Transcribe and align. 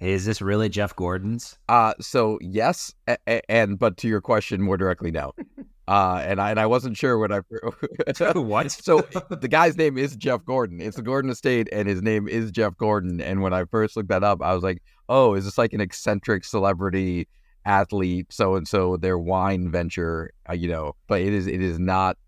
Is 0.00 0.24
this 0.24 0.40
really 0.40 0.68
Jeff 0.68 0.94
Gordon's? 0.94 1.58
Uh 1.68 1.94
so 2.00 2.38
yes, 2.40 2.94
a- 3.08 3.18
a- 3.26 3.50
and 3.50 3.78
but 3.78 3.96
to 3.98 4.08
your 4.08 4.20
question 4.20 4.62
more 4.62 4.76
directly, 4.76 5.10
no. 5.10 5.32
Uh, 5.88 6.22
and 6.22 6.38
I 6.38 6.50
and 6.50 6.60
I 6.60 6.66
wasn't 6.66 6.98
sure 6.98 7.16
when 7.16 7.32
I 7.32 7.40
what? 8.34 8.70
So 8.70 9.00
the 9.30 9.48
guy's 9.48 9.78
name 9.78 9.96
is 9.96 10.16
Jeff 10.16 10.44
Gordon. 10.44 10.82
It's 10.82 10.96
the 10.96 11.02
Gordon 11.02 11.30
Estate, 11.30 11.66
and 11.72 11.88
his 11.88 12.02
name 12.02 12.28
is 12.28 12.50
Jeff 12.50 12.76
Gordon. 12.76 13.22
And 13.22 13.40
when 13.40 13.54
I 13.54 13.64
first 13.64 13.96
looked 13.96 14.10
that 14.10 14.22
up, 14.22 14.42
I 14.42 14.52
was 14.52 14.62
like, 14.62 14.82
"Oh, 15.08 15.32
is 15.32 15.46
this 15.46 15.56
like 15.56 15.72
an 15.72 15.80
eccentric 15.80 16.44
celebrity 16.44 17.26
athlete, 17.64 18.26
so 18.30 18.56
and 18.56 18.68
so, 18.68 18.98
their 18.98 19.16
wine 19.18 19.70
venture?" 19.70 20.30
Uh, 20.46 20.52
you 20.52 20.68
know, 20.68 20.94
but 21.06 21.22
it 21.22 21.32
is 21.32 21.46
it 21.46 21.62
is 21.62 21.78
not. 21.78 22.18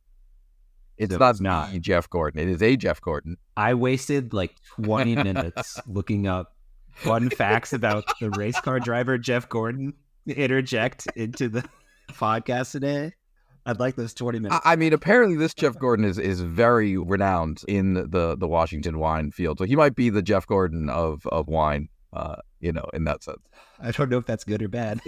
It's 0.96 1.12
So 1.12 1.18
not, 1.18 1.30
it's 1.32 1.40
not. 1.42 1.70
Jeff 1.82 2.08
Gordon. 2.08 2.40
It 2.40 2.48
is 2.48 2.62
a 2.62 2.76
Jeff 2.78 3.02
Gordon. 3.02 3.36
I 3.58 3.74
wasted 3.74 4.32
like 4.32 4.54
20 4.82 5.16
minutes 5.16 5.78
looking 5.86 6.26
up 6.26 6.54
fun 7.00 7.30
facts 7.30 7.72
about 7.72 8.04
the 8.20 8.30
race 8.30 8.58
car 8.60 8.80
driver 8.80 9.18
Jeff 9.18 9.48
Gordon. 9.48 9.94
Interject 10.26 11.06
into 11.16 11.48
the 11.48 11.64
podcast 12.10 12.72
today. 12.72 13.12
I'd 13.66 13.80
like 13.80 13.96
those 13.96 14.14
20 14.14 14.38
minutes. 14.38 14.60
I, 14.64 14.76
mean, 14.76 14.92
apparently 14.92 15.36
this 15.36 15.54
Jeff 15.54 15.78
Gordon 15.78 16.04
is 16.04 16.18
is 16.18 16.40
very 16.40 16.96
renowned 16.96 17.62
in 17.68 17.94
the 17.94 18.36
the 18.36 18.48
Washington 18.48 18.98
wine 18.98 19.30
field. 19.30 19.58
So 19.58 19.64
he 19.64 19.76
might 19.76 19.94
be 19.94 20.10
the 20.10 20.22
Jeff 20.22 20.46
Gordon 20.46 20.88
of 20.88 21.26
of 21.26 21.48
wine. 21.48 21.88
Uh, 22.12 22.36
you 22.58 22.72
know, 22.72 22.84
in 22.92 23.04
that 23.04 23.22
sense. 23.22 23.38
I 23.80 23.92
don't 23.92 24.10
know 24.10 24.18
if 24.18 24.26
that's 24.26 24.44
good 24.44 24.62
or 24.62 24.68
bad. 24.68 25.00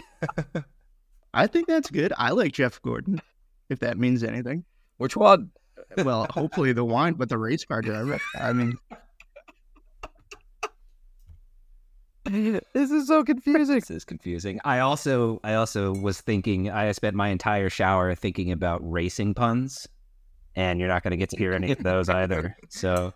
I 1.35 1.47
think 1.47 1.67
that's 1.67 1.91
good. 1.91 2.13
I 2.17 2.31
like 2.31 2.53
Jeff 2.53 2.81
Gordon, 2.83 3.21
if 3.69 3.81
that 3.81 3.99
means 3.99 4.23
anything. 4.23 4.65
Which 4.99 5.17
one? 5.17 5.51
Well, 5.97 6.27
hopefully 6.31 6.73
the 6.73 6.85
wine, 6.85 7.15
but 7.15 7.29
the 7.29 7.39
race 7.39 7.65
car 7.65 7.83
driver. 7.83 8.21
I 8.39 8.53
mean, 8.53 8.79
this 12.91 13.03
is 13.03 13.07
so 13.09 13.23
confusing. 13.25 13.77
This 13.81 13.91
is 13.91 14.05
confusing. 14.05 14.61
I 14.65 14.81
also 14.81 15.41
I 15.45 15.55
also 15.55 15.95
was 15.95 16.21
thinking 16.21 16.71
I 16.71 16.91
spent 16.93 17.15
my 17.15 17.29
entire 17.29 17.71
shower 17.71 18.15
thinking 18.15 18.53
about 18.53 18.81
racing 18.83 19.35
puns. 19.35 19.89
And 20.55 20.79
you're 20.79 20.89
not 20.89 21.03
going 21.03 21.13
to 21.13 21.17
get 21.17 21.31
to 21.31 21.39
hear 21.39 21.55
any 21.55 21.73
of 21.73 21.83
those 21.83 22.11
either. 22.11 22.55
So 22.69 23.15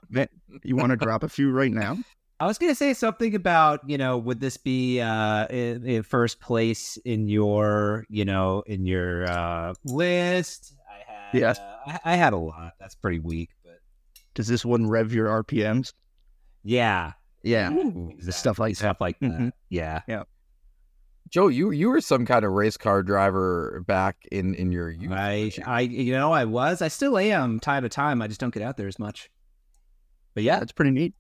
you 0.63 0.75
want 0.75 0.91
to 0.91 0.97
drop 0.97 1.23
a 1.23 1.29
few 1.29 1.51
right 1.51 1.71
now? 1.71 1.99
I 2.41 2.47
was 2.47 2.57
going 2.57 2.71
to 2.71 2.75
say 2.77 2.95
something 2.95 3.35
about, 3.35 3.81
you 3.87 3.99
know, 3.99 4.17
would 4.17 4.41
this 4.41 4.57
be 4.57 5.03
uh, 5.03 5.47
in, 5.49 5.85
in 5.87 6.03
first 6.03 6.41
place 6.41 6.97
in 7.05 7.29
your, 7.29 8.07
you 8.09 8.25
know, 8.25 8.63
in 8.67 8.87
your 8.87 9.31
uh, 9.31 9.75
list? 9.85 10.75
I 10.91 11.13
had, 11.13 11.35
Yes. 11.41 11.59
uh, 11.59 11.77
I, 11.87 12.13
I 12.13 12.17
had 12.17 12.33
a 12.33 12.39
lot. 12.39 12.73
That's 12.81 12.95
pretty 12.95 13.19
weak, 13.19 13.51
but 13.63 13.81
Does 14.35 14.47
this 14.49 14.65
one 14.65 14.87
rev 14.89 15.13
your 15.13 15.29
RPMs? 15.45 15.93
yeah, 16.63 17.13
Yeah. 17.47 17.71
the 17.71 18.33
stuff 18.33 18.59
like 18.59 18.75
stuff 18.77 19.01
like 19.01 19.19
that. 19.21 19.31
Mhm. 19.31 19.53
Yeah, 19.69 20.01
Joe, 21.29 21.49
you 21.49 21.71
you 21.71 21.89
were 21.89 22.01
some 22.01 22.25
kind 22.27 22.45
of 22.45 22.53
race 22.53 22.77
car 22.77 23.03
driver 23.03 23.83
back 23.87 24.17
in 24.31 24.55
in 24.55 24.71
your 24.73 24.91
youth. 24.91 25.13
I, 25.13 25.35
you? 25.35 25.63
I, 25.67 25.81
you 25.81 26.13
know, 26.13 26.33
I 26.33 26.45
was, 26.45 26.83
I 26.83 26.89
still 26.89 27.17
am 27.19 27.59
time 27.61 27.83
to 27.83 27.89
time. 27.89 28.23
I 28.23 28.29
just 28.29 28.41
don't 28.41 28.55
get 28.55 28.63
out 28.63 28.77
there 28.77 28.87
as 28.89 28.99
much. 28.99 29.31
But 30.35 30.43
Yeah, 30.45 30.61
it's 30.61 30.73
pretty 30.73 30.91
neat. 30.91 31.15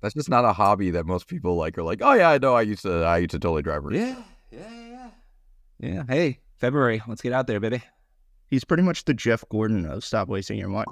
That's 0.00 0.14
just 0.14 0.28
not 0.28 0.44
a 0.44 0.52
hobby 0.52 0.90
that 0.90 1.06
most 1.06 1.26
people 1.28 1.56
like. 1.56 1.76
Are 1.78 1.82
like, 1.82 2.00
oh 2.02 2.12
yeah, 2.14 2.30
I 2.30 2.38
know. 2.38 2.54
I 2.54 2.62
used 2.62 2.82
to 2.82 3.02
I 3.04 3.18
used 3.18 3.30
to 3.32 3.38
totally 3.38 3.62
drive 3.62 3.84
race. 3.84 3.98
yeah, 4.00 4.22
yeah, 4.50 5.10
yeah, 5.80 5.88
yeah. 5.94 6.02
Hey, 6.08 6.40
February, 6.56 7.02
let's 7.06 7.22
get 7.22 7.32
out 7.32 7.46
there, 7.46 7.60
baby. 7.60 7.82
He's 8.46 8.64
pretty 8.64 8.82
much 8.82 9.04
the 9.04 9.14
Jeff 9.14 9.44
Gordon 9.50 9.86
of 9.86 10.04
stop 10.04 10.28
wasting 10.28 10.58
your 10.58 10.70
wine. 10.70 10.84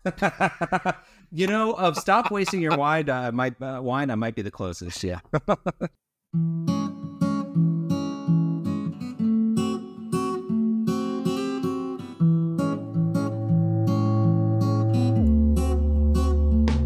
you 1.30 1.46
know, 1.46 1.72
of 1.72 1.96
stop 1.96 2.30
wasting 2.30 2.60
your 2.60 2.76
wine. 2.76 3.08
Uh, 3.08 3.30
might 3.32 3.60
uh, 3.60 3.80
wine. 3.82 4.10
I 4.10 4.14
might 4.14 4.34
be 4.34 4.42
the 4.42 4.50
closest. 4.50 5.04
Yeah. 5.04 5.20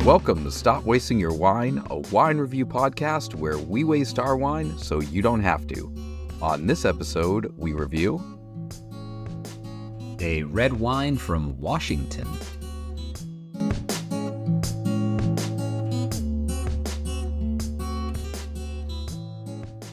Welcome 0.05 0.45
to 0.45 0.51
Stop 0.51 0.85
Wasting 0.85 1.19
Your 1.19 1.33
Wine, 1.33 1.83
a 1.89 1.97
wine 1.97 2.37
review 2.37 2.67
podcast 2.67 3.35
where 3.35 3.57
we 3.57 3.85
waste 3.85 4.19
our 4.19 4.37
wine 4.37 4.77
so 4.77 5.01
you 5.01 5.23
don't 5.23 5.41
have 5.41 5.67
to. 5.69 5.95
On 6.43 6.67
this 6.67 6.85
episode, 6.85 7.55
we 7.57 7.73
review 7.73 8.23
A 10.21 10.43
red 10.43 10.75
wine 10.75 11.17
from 11.17 11.59
Washington. 11.59 12.29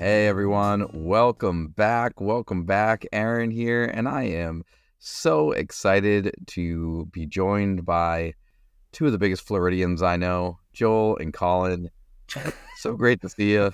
Hey 0.01 0.25
everyone, 0.25 0.87
welcome 0.93 1.67
back. 1.67 2.19
Welcome 2.19 2.65
back. 2.65 3.05
Aaron 3.13 3.51
here, 3.51 3.85
and 3.85 4.09
I 4.09 4.23
am 4.23 4.63
so 4.97 5.51
excited 5.51 6.33
to 6.47 7.07
be 7.11 7.27
joined 7.27 7.85
by 7.85 8.33
two 8.93 9.05
of 9.05 9.11
the 9.11 9.19
biggest 9.19 9.43
Floridians 9.43 10.01
I 10.01 10.15
know, 10.15 10.57
Joel 10.73 11.17
and 11.17 11.31
Colin. 11.31 11.91
So 12.77 12.95
great 12.95 13.21
to 13.21 13.29
see 13.29 13.51
you. 13.51 13.71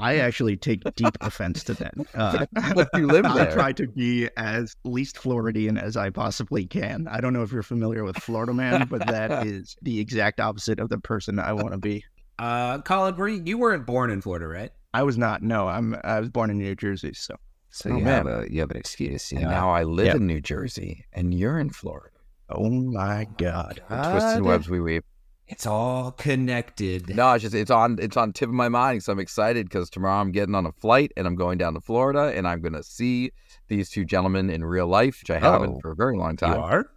I 0.00 0.16
actually 0.16 0.56
take 0.56 0.82
deep 0.96 1.16
offense 1.20 1.62
to 1.62 1.74
that. 1.74 1.94
Uh, 2.12 2.46
you 2.96 3.06
live 3.06 3.22
there. 3.22 3.48
I 3.48 3.54
try 3.54 3.72
to 3.74 3.86
be 3.86 4.28
as 4.36 4.74
least 4.82 5.18
Floridian 5.18 5.78
as 5.78 5.96
I 5.96 6.10
possibly 6.10 6.66
can. 6.66 7.06
I 7.08 7.20
don't 7.20 7.32
know 7.32 7.42
if 7.42 7.52
you're 7.52 7.62
familiar 7.62 8.02
with 8.02 8.16
Florida 8.16 8.52
Man, 8.52 8.88
but 8.90 9.06
that 9.06 9.46
is 9.46 9.76
the 9.82 10.00
exact 10.00 10.40
opposite 10.40 10.80
of 10.80 10.88
the 10.88 10.98
person 10.98 11.38
I 11.38 11.52
want 11.52 11.70
to 11.74 11.78
be. 11.78 12.04
Uh, 12.38 12.80
Colin, 12.82 13.16
were 13.16 13.28
you, 13.28 13.42
you 13.44 13.58
weren't 13.58 13.86
born 13.86 14.10
in 14.10 14.20
Florida, 14.20 14.46
right? 14.46 14.72
I 14.94 15.02
was 15.04 15.16
not. 15.16 15.42
No, 15.42 15.68
I'm. 15.68 15.96
I 16.04 16.20
was 16.20 16.28
born 16.28 16.50
in 16.50 16.58
New 16.58 16.74
Jersey, 16.74 17.12
so 17.14 17.36
So 17.70 17.90
Oh, 17.90 17.96
you 17.96 18.04
man. 18.04 18.26
have 18.26 18.42
a 18.44 18.52
you 18.52 18.60
have 18.60 18.70
an 18.70 18.76
excuse. 18.76 19.32
And 19.32 19.42
now 19.42 19.70
I 19.70 19.84
live 19.84 20.06
Yeah. 20.06 20.16
in 20.16 20.26
New 20.26 20.40
Jersey, 20.40 21.04
and 21.12 21.32
you're 21.32 21.58
in 21.58 21.70
Florida. 21.70 22.08
oh 22.50 22.68
my 22.70 23.26
god. 23.38 23.80
The 23.88 24.10
twisted 24.10 24.42
webs 24.42 24.68
we 24.68 24.80
weave. 24.80 25.02
It's 25.48 25.66
all 25.66 26.12
connected. 26.12 27.14
No, 27.14 27.32
it's 27.32 27.42
just 27.42 27.54
it's 27.54 27.70
on 27.70 27.98
it's 28.00 28.16
on 28.16 28.32
tip 28.32 28.48
of 28.48 28.54
my 28.54 28.68
mind. 28.68 29.02
So 29.02 29.12
I'm 29.12 29.18
excited 29.18 29.66
because 29.68 29.88
tomorrow 29.90 30.20
I'm 30.20 30.32
getting 30.32 30.54
on 30.54 30.66
a 30.66 30.72
flight 30.72 31.12
and 31.16 31.26
I'm 31.26 31.34
going 31.36 31.58
down 31.58 31.74
to 31.74 31.80
Florida 31.80 32.32
and 32.36 32.46
I'm 32.48 32.60
gonna 32.60 32.82
see 32.82 33.32
these 33.68 33.88
two 33.90 34.04
gentlemen 34.04 34.50
in 34.50 34.64
real 34.64 34.86
life, 34.86 35.20
which 35.22 35.30
I 35.30 35.38
haven't 35.38 35.76
Oh. 35.76 35.80
for 35.80 35.92
a 35.92 35.96
very 35.96 36.16
long 36.16 36.36
time. 36.36 36.54
You 36.54 36.60
are. 36.60 36.90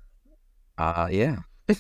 Uh, 0.77 1.07
yeah. 1.11 1.37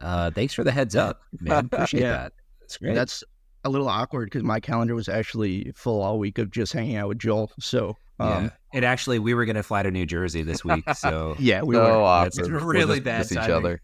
Uh, 0.00 0.30
thanks 0.30 0.54
for 0.54 0.62
the 0.62 0.70
heads 0.70 0.94
up, 0.94 1.22
man. 1.40 1.64
Appreciate 1.72 2.02
Yeah. 2.02 2.12
that. 2.12 2.32
That's 2.68 2.76
great. 2.76 2.94
That's 2.94 3.24
a 3.64 3.70
little 3.70 3.88
awkward 3.88 4.26
because 4.26 4.42
my 4.44 4.60
calendar 4.60 4.94
was 4.94 5.08
actually 5.08 5.72
full 5.74 6.00
all 6.02 6.18
week 6.18 6.38
of 6.38 6.50
just 6.50 6.72
hanging 6.72 6.96
out 6.96 7.08
with 7.08 7.18
Joel. 7.18 7.50
So, 7.58 7.96
um, 8.20 8.44
yeah. 8.44 8.50
And 8.74 8.84
actually, 8.84 9.18
we 9.18 9.32
were 9.34 9.44
going 9.46 9.56
to 9.56 9.62
fly 9.62 9.82
to 9.82 9.90
New 9.90 10.04
Jersey 10.06 10.42
this 10.42 10.64
week, 10.64 10.84
so 10.94 11.34
yeah, 11.38 11.62
we 11.62 11.74
so 11.74 11.80
were. 11.82 11.90
awkward. 11.90 12.32
That's 12.34 12.48
We'll 12.50 12.60
really 12.60 12.96
just 12.96 13.04
bad 13.04 13.18
miss 13.20 13.32
each 13.32 13.38
timing. 13.38 13.56
other. 13.56 13.80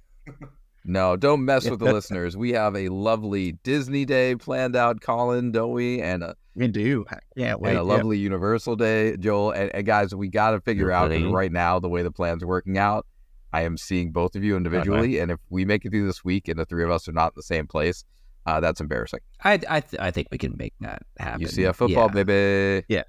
No, 0.84 1.16
don't 1.16 1.44
mess 1.46 1.68
with 1.68 1.78
the 1.80 1.92
listeners. 1.92 2.36
We 2.36 2.52
have 2.52 2.76
a 2.76 2.88
lovely 2.90 3.52
Disney 3.62 4.04
day 4.04 4.36
planned 4.36 4.76
out, 4.76 5.00
Colin, 5.00 5.50
don't 5.52 5.72
we? 5.72 6.02
And 6.02 6.22
a 6.22 6.34
We 6.54 6.68
do. 6.68 7.06
Yeah, 7.36 7.54
wait. 7.54 7.70
and 7.70 7.78
a 7.78 7.82
lovely 7.82 8.18
Universal 8.18 8.76
day, 8.76 9.16
Joel. 9.16 9.52
And, 9.52 9.74
and 9.74 9.86
guys, 9.86 10.14
we 10.14 10.28
got 10.28 10.50
to 10.50 10.60
figure 10.60 10.92
out 10.92 11.10
'cause 11.10 11.20
Lovely. 11.20 11.32
right 11.34 11.52
now 11.52 11.78
the 11.80 11.88
way 11.88 12.02
the 12.02 12.10
plan's 12.12 12.44
working 12.44 12.76
out. 12.76 13.06
I 13.52 13.62
am 13.62 13.78
seeing 13.78 14.10
both 14.10 14.34
of 14.36 14.42
you 14.44 14.56
individually, 14.56 15.20
and 15.20 15.30
if 15.30 15.38
we 15.48 15.64
make 15.64 15.84
it 15.84 15.90
through 15.90 16.06
this 16.08 16.24
week 16.24 16.48
and 16.48 16.58
the 16.58 16.64
three 16.66 16.82
of 16.84 16.90
us 16.90 17.08
are 17.08 17.12
not 17.12 17.28
in 17.28 17.32
the 17.36 17.42
same 17.42 17.66
place, 17.68 18.04
uh, 18.46 18.60
that's 18.60 18.80
embarrassing. 18.80 19.20
I 19.42 19.60
I, 19.68 19.80
th- 19.80 20.00
I 20.00 20.10
think 20.10 20.28
we 20.30 20.38
can 20.38 20.54
make 20.56 20.74
that 20.80 21.02
happen. 21.18 21.46
UCF 21.46 21.74
football, 21.76 22.10
Yeah, 22.14 22.22
baby. 22.24 22.84
Yeah. 22.88 23.02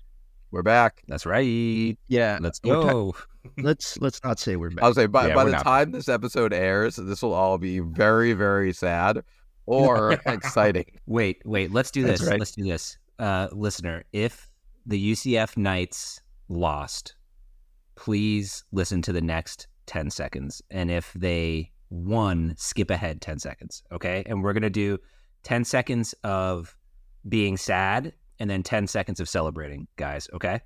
we're 0.51 0.63
back. 0.63 1.01
That's 1.07 1.25
right. 1.25 1.97
Yeah. 2.07 2.37
Let's 2.41 2.59
go. 2.59 3.15
let's 3.57 3.97
let's 3.99 4.23
not 4.23 4.39
say 4.39 4.55
we're 4.55 4.69
back. 4.71 4.83
I 4.83 4.87
was 4.87 4.95
say 4.95 5.05
by, 5.07 5.27
Yeah, 5.27 5.35
by 5.35 5.43
the 5.45 5.51
not- 5.51 5.63
time 5.63 5.91
this 5.91 6.07
episode 6.09 6.53
airs, 6.53 6.95
this 6.95 7.21
will 7.21 7.33
all 7.33 7.57
be 7.57 7.79
very, 7.79 8.33
very 8.33 8.71
sad 8.73 9.23
or 9.65 10.11
exciting. 10.25 10.85
Wait, 11.05 11.41
wait. 11.45 11.71
Let's 11.71 11.91
do 11.91 12.03
this. 12.03 12.23
right. 12.23 12.39
Let's 12.39 12.51
do 12.51 12.63
this. 12.63 12.97
Uh, 13.19 13.47
listener, 13.51 14.03
if 14.13 14.49
the 14.85 15.11
UCF 15.13 15.57
Knights 15.57 16.21
lost, 16.49 17.15
please 17.95 18.63
listen 18.71 19.01
to 19.01 19.11
the 19.13 19.21
next 19.21 19.67
10 19.87 20.09
seconds. 20.09 20.61
And 20.69 20.91
if 20.91 21.11
they 21.13 21.71
won, 21.89 22.53
skip 22.57 22.89
ahead 22.91 23.21
10 23.21 23.39
seconds. 23.39 23.83
Okay. 23.91 24.23
And 24.25 24.43
we're 24.43 24.53
going 24.53 24.63
to 24.63 24.69
do 24.69 24.97
10 25.45 25.63
seconds 25.63 26.13
of 26.23 26.75
being 27.29 27.55
sad 27.55 28.13
and 28.39 28.49
then 28.49 28.61
10 28.63 28.87
seconds 28.87 29.19
of 29.19 29.29
celebrating, 29.29 29.87
guys. 29.95 30.27
Okay. 30.33 30.59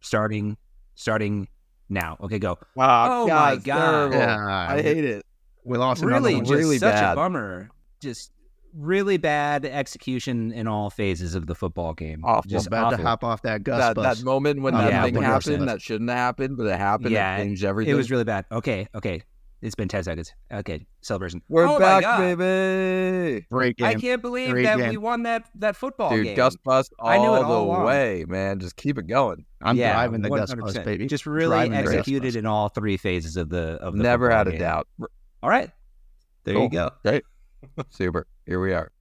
Starting, 0.00 0.56
starting 0.94 1.48
now. 1.88 2.16
Okay. 2.20 2.38
Go. 2.38 2.58
Wow, 2.74 3.22
Oh 3.22 3.26
my 3.28 3.56
God. 3.56 4.12
yeah, 4.12 4.66
I 4.70 4.82
hate 4.82 5.04
it. 5.04 5.24
we 5.64 5.78
lost 5.78 6.02
another 6.02 6.16
really, 6.28 6.40
just 6.40 6.50
really 6.52 6.78
such 6.78 6.94
bad. 6.94 7.12
a 7.12 7.16
bummer. 7.16 7.70
Just 8.02 8.32
really 8.74 9.16
bad 9.16 9.64
execution 9.64 10.52
in 10.52 10.66
all 10.66 10.90
phases 10.90 11.34
of 11.34 11.46
the 11.46 11.54
football 11.54 11.94
game. 11.94 12.20
Awful. 12.24 12.50
Just 12.50 12.66
about 12.66 12.90
to 12.90 12.96
hop 12.98 13.24
off 13.24 13.40
that 13.42 13.62
Gus 13.64 13.78
That, 13.78 13.94
bus. 13.96 14.18
that 14.18 14.24
moment 14.24 14.60
when 14.60 14.74
Oh, 14.74 14.78
that 14.78 14.90
yeah, 14.92 15.02
thing 15.04 15.14
happened 15.14 15.68
that 15.68 15.80
shouldn't 15.80 16.10
have 16.10 16.18
happened, 16.18 16.56
but 16.58 16.66
it 16.66 16.76
happened. 16.76 17.10
Yeah, 17.12 17.36
it 17.36 17.44
changed 17.44 17.64
everything. 17.64 17.92
It 17.94 17.96
was 17.96 18.10
really 18.10 18.24
bad. 18.24 18.44
Okay, 18.52 18.86
okay. 18.94 19.22
It's 19.62 19.74
been 19.74 19.88
10 19.88 20.04
seconds. 20.04 20.32
Okay, 20.52 20.86
celebration. 21.00 21.40
We're 21.48 21.66
Oh 21.66 21.78
back, 21.78 22.04
baby. 22.18 23.46
Great 23.50 23.80
I 23.82 23.94
can't 23.94 24.20
believe 24.20 24.50
Great 24.50 24.64
that 24.64 24.76
game. 24.78 24.90
we 24.90 24.96
won 24.98 25.22
that 25.22 25.48
that 25.56 25.76
football 25.76 26.10
Dude, 26.10 26.24
game. 26.26 26.36
Gus 26.36 26.56
Bus 26.56 26.90
all, 26.98 27.08
I 27.08 27.16
knew 27.16 27.34
it 27.34 27.42
all 27.42 27.64
the 27.64 27.70
along. 27.72 27.84
way, 27.86 28.24
man. 28.28 28.60
Just 28.60 28.76
keep 28.76 28.98
it 28.98 29.06
going. 29.06 29.44
I'm 29.62 29.76
Yeah, 29.76 29.92
driving 29.94 30.20
the 30.20 30.28
Gus 30.28 30.52
100%. 30.52 30.60
Bus, 30.60 30.78
baby. 30.80 31.06
Just 31.06 31.24
really 31.26 31.68
Driving 31.68 31.74
executed 31.74 32.36
in 32.36 32.44
all 32.46 32.68
three 32.68 32.96
phases 32.98 33.36
of 33.38 33.48
the 33.48 33.78
of 33.80 33.96
the 33.96 34.02
Never 34.02 34.26
football 34.26 34.38
had 34.38 34.48
a 34.48 34.50
game. 34.52 34.60
doubt. 34.60 34.88
All 35.42 35.48
right, 35.50 35.70
there 36.44 36.54
Cool. 36.54 36.64
you 36.64 36.70
go. 36.70 36.90
Great. 37.04 37.24
Super. 37.90 38.26
Here 38.44 38.60
we 38.60 38.72
are. 38.74 38.92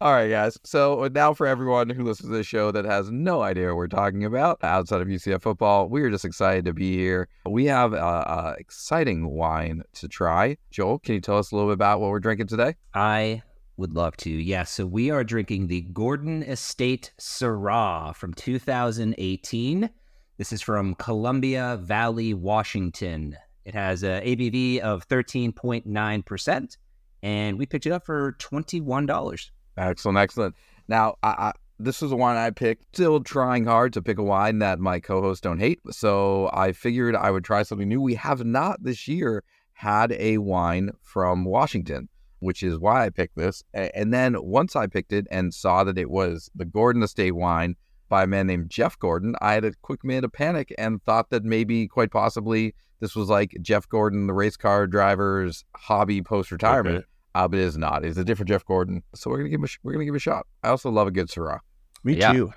All 0.00 0.12
right, 0.12 0.28
guys. 0.28 0.58
So 0.64 1.08
now, 1.14 1.32
for 1.32 1.46
everyone 1.46 1.88
who 1.88 2.04
listens 2.04 2.28
to 2.28 2.36
this 2.36 2.46
show 2.46 2.70
that 2.72 2.84
has 2.84 3.10
no 3.10 3.42
idea 3.42 3.68
what 3.68 3.76
we're 3.76 3.88
talking 3.88 4.24
about 4.24 4.62
outside 4.62 5.00
of 5.00 5.08
UCF 5.08 5.40
football, 5.40 5.88
we 5.88 6.02
are 6.02 6.10
just 6.10 6.24
excited 6.24 6.66
to 6.66 6.74
be 6.74 6.96
here. 6.96 7.28
We 7.46 7.64
have 7.66 7.94
a, 7.94 7.96
a 7.96 8.56
exciting 8.58 9.30
wine 9.30 9.82
to 9.94 10.08
try. 10.08 10.56
Joel, 10.70 10.98
can 10.98 11.14
you 11.14 11.20
tell 11.20 11.38
us 11.38 11.50
a 11.50 11.56
little 11.56 11.70
bit 11.70 11.74
about 11.74 12.00
what 12.00 12.10
we're 12.10 12.20
drinking 12.20 12.48
today? 12.48 12.74
I 12.94 13.42
would 13.78 13.94
love 13.94 14.16
to. 14.18 14.30
Yes. 14.30 14.70
so 14.70 14.84
we 14.84 15.10
are 15.10 15.24
drinking 15.24 15.68
the 15.68 15.80
Gordon 15.80 16.42
Estate 16.42 17.12
Syrah 17.18 18.14
from 18.14 18.34
2018. 18.34 19.90
This 20.36 20.52
is 20.52 20.60
from 20.60 20.94
Columbia 20.96 21.78
Valley, 21.82 22.34
Washington. 22.34 23.36
It 23.64 23.74
has 23.74 24.02
a 24.02 24.20
ABV 24.24 24.80
of 24.80 25.08
13.9%, 25.08 26.76
and 27.22 27.58
we 27.58 27.66
picked 27.66 27.86
it 27.86 27.92
up 27.92 28.04
for 28.04 28.32
$21. 28.38 29.50
Excellent, 29.80 30.18
excellent. 30.18 30.54
Now, 30.88 31.16
I, 31.22 31.28
I 31.28 31.52
this 31.78 32.02
was 32.02 32.12
a 32.12 32.16
wine 32.16 32.36
I 32.36 32.50
picked. 32.50 32.94
Still 32.94 33.20
trying 33.20 33.64
hard 33.64 33.94
to 33.94 34.02
pick 34.02 34.18
a 34.18 34.22
wine 34.22 34.58
that 34.58 34.78
my 34.78 35.00
co-hosts 35.00 35.40
don't 35.40 35.58
hate. 35.58 35.80
So 35.90 36.50
I 36.52 36.72
figured 36.72 37.16
I 37.16 37.30
would 37.30 37.44
try 37.44 37.62
something 37.62 37.88
new. 37.88 38.02
We 38.02 38.16
have 38.16 38.44
not 38.44 38.82
this 38.82 39.08
year 39.08 39.42
had 39.72 40.12
a 40.12 40.36
wine 40.36 40.90
from 41.00 41.46
Washington, 41.46 42.10
which 42.40 42.62
is 42.62 42.78
why 42.78 43.06
I 43.06 43.08
picked 43.08 43.36
this. 43.36 43.64
And 43.72 44.12
then 44.12 44.36
once 44.42 44.76
I 44.76 44.88
picked 44.88 45.14
it 45.14 45.26
and 45.30 45.54
saw 45.54 45.82
that 45.84 45.96
it 45.96 46.10
was 46.10 46.50
the 46.54 46.66
Gordon 46.66 47.02
Estate 47.02 47.34
wine 47.34 47.76
by 48.10 48.24
a 48.24 48.26
man 48.26 48.46
named 48.46 48.68
Jeff 48.68 48.98
Gordon, 48.98 49.34
I 49.40 49.54
had 49.54 49.64
a 49.64 49.72
quick 49.80 50.04
minute 50.04 50.24
of 50.24 50.32
panic 50.32 50.74
and 50.76 51.02
thought 51.04 51.30
that 51.30 51.44
maybe, 51.44 51.88
quite 51.88 52.10
possibly, 52.10 52.74
this 53.00 53.16
was 53.16 53.30
like 53.30 53.56
Jeff 53.62 53.88
Gordon, 53.88 54.26
the 54.26 54.34
race 54.34 54.58
car 54.58 54.86
driver's 54.86 55.64
hobby 55.74 56.20
post-retirement. 56.20 56.96
Okay. 56.96 57.06
Uh, 57.34 57.46
but 57.46 57.58
it 57.60 57.62
is 57.62 57.76
not. 57.78 58.04
It's 58.04 58.18
a 58.18 58.24
different 58.24 58.48
Jeff 58.48 58.64
Gordon. 58.64 59.02
So 59.14 59.30
we're 59.30 59.38
gonna 59.38 59.48
give 59.50 59.60
him 59.60 59.64
a 59.64 59.68
sh- 59.68 59.78
we're 59.82 59.92
gonna 59.92 60.04
give 60.04 60.14
it 60.14 60.18
a 60.18 60.20
shot. 60.20 60.46
I 60.64 60.68
also 60.68 60.90
love 60.90 61.06
a 61.06 61.10
good 61.10 61.28
Syrah. 61.28 61.60
Me 62.02 62.16
Yeah. 62.16 62.32
too. 62.32 62.52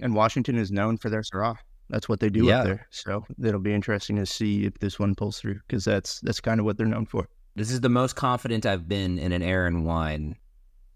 And 0.00 0.14
Washington 0.14 0.56
is 0.56 0.70
known 0.70 0.96
for 0.98 1.10
their 1.10 1.22
Syrah. 1.22 1.56
That's 1.90 2.08
what 2.08 2.20
they 2.20 2.28
do 2.30 2.44
Yeah. 2.44 2.58
up 2.60 2.64
there. 2.66 2.86
So 2.90 3.24
it'll 3.42 3.60
be 3.60 3.72
interesting 3.74 4.16
to 4.16 4.26
see 4.26 4.64
if 4.66 4.78
this 4.78 4.98
one 4.98 5.14
pulls 5.14 5.40
through 5.40 5.60
because 5.66 5.84
that's 5.84 6.20
that's 6.20 6.40
kind 6.40 6.60
of 6.60 6.66
what 6.66 6.76
they're 6.76 6.86
known 6.86 7.06
for. 7.06 7.28
This 7.56 7.70
is 7.72 7.80
the 7.80 7.88
most 7.88 8.14
confident 8.14 8.66
I've 8.66 8.88
been 8.88 9.18
in 9.18 9.32
an 9.32 9.42
Aaron 9.42 9.82
wine. 9.84 10.36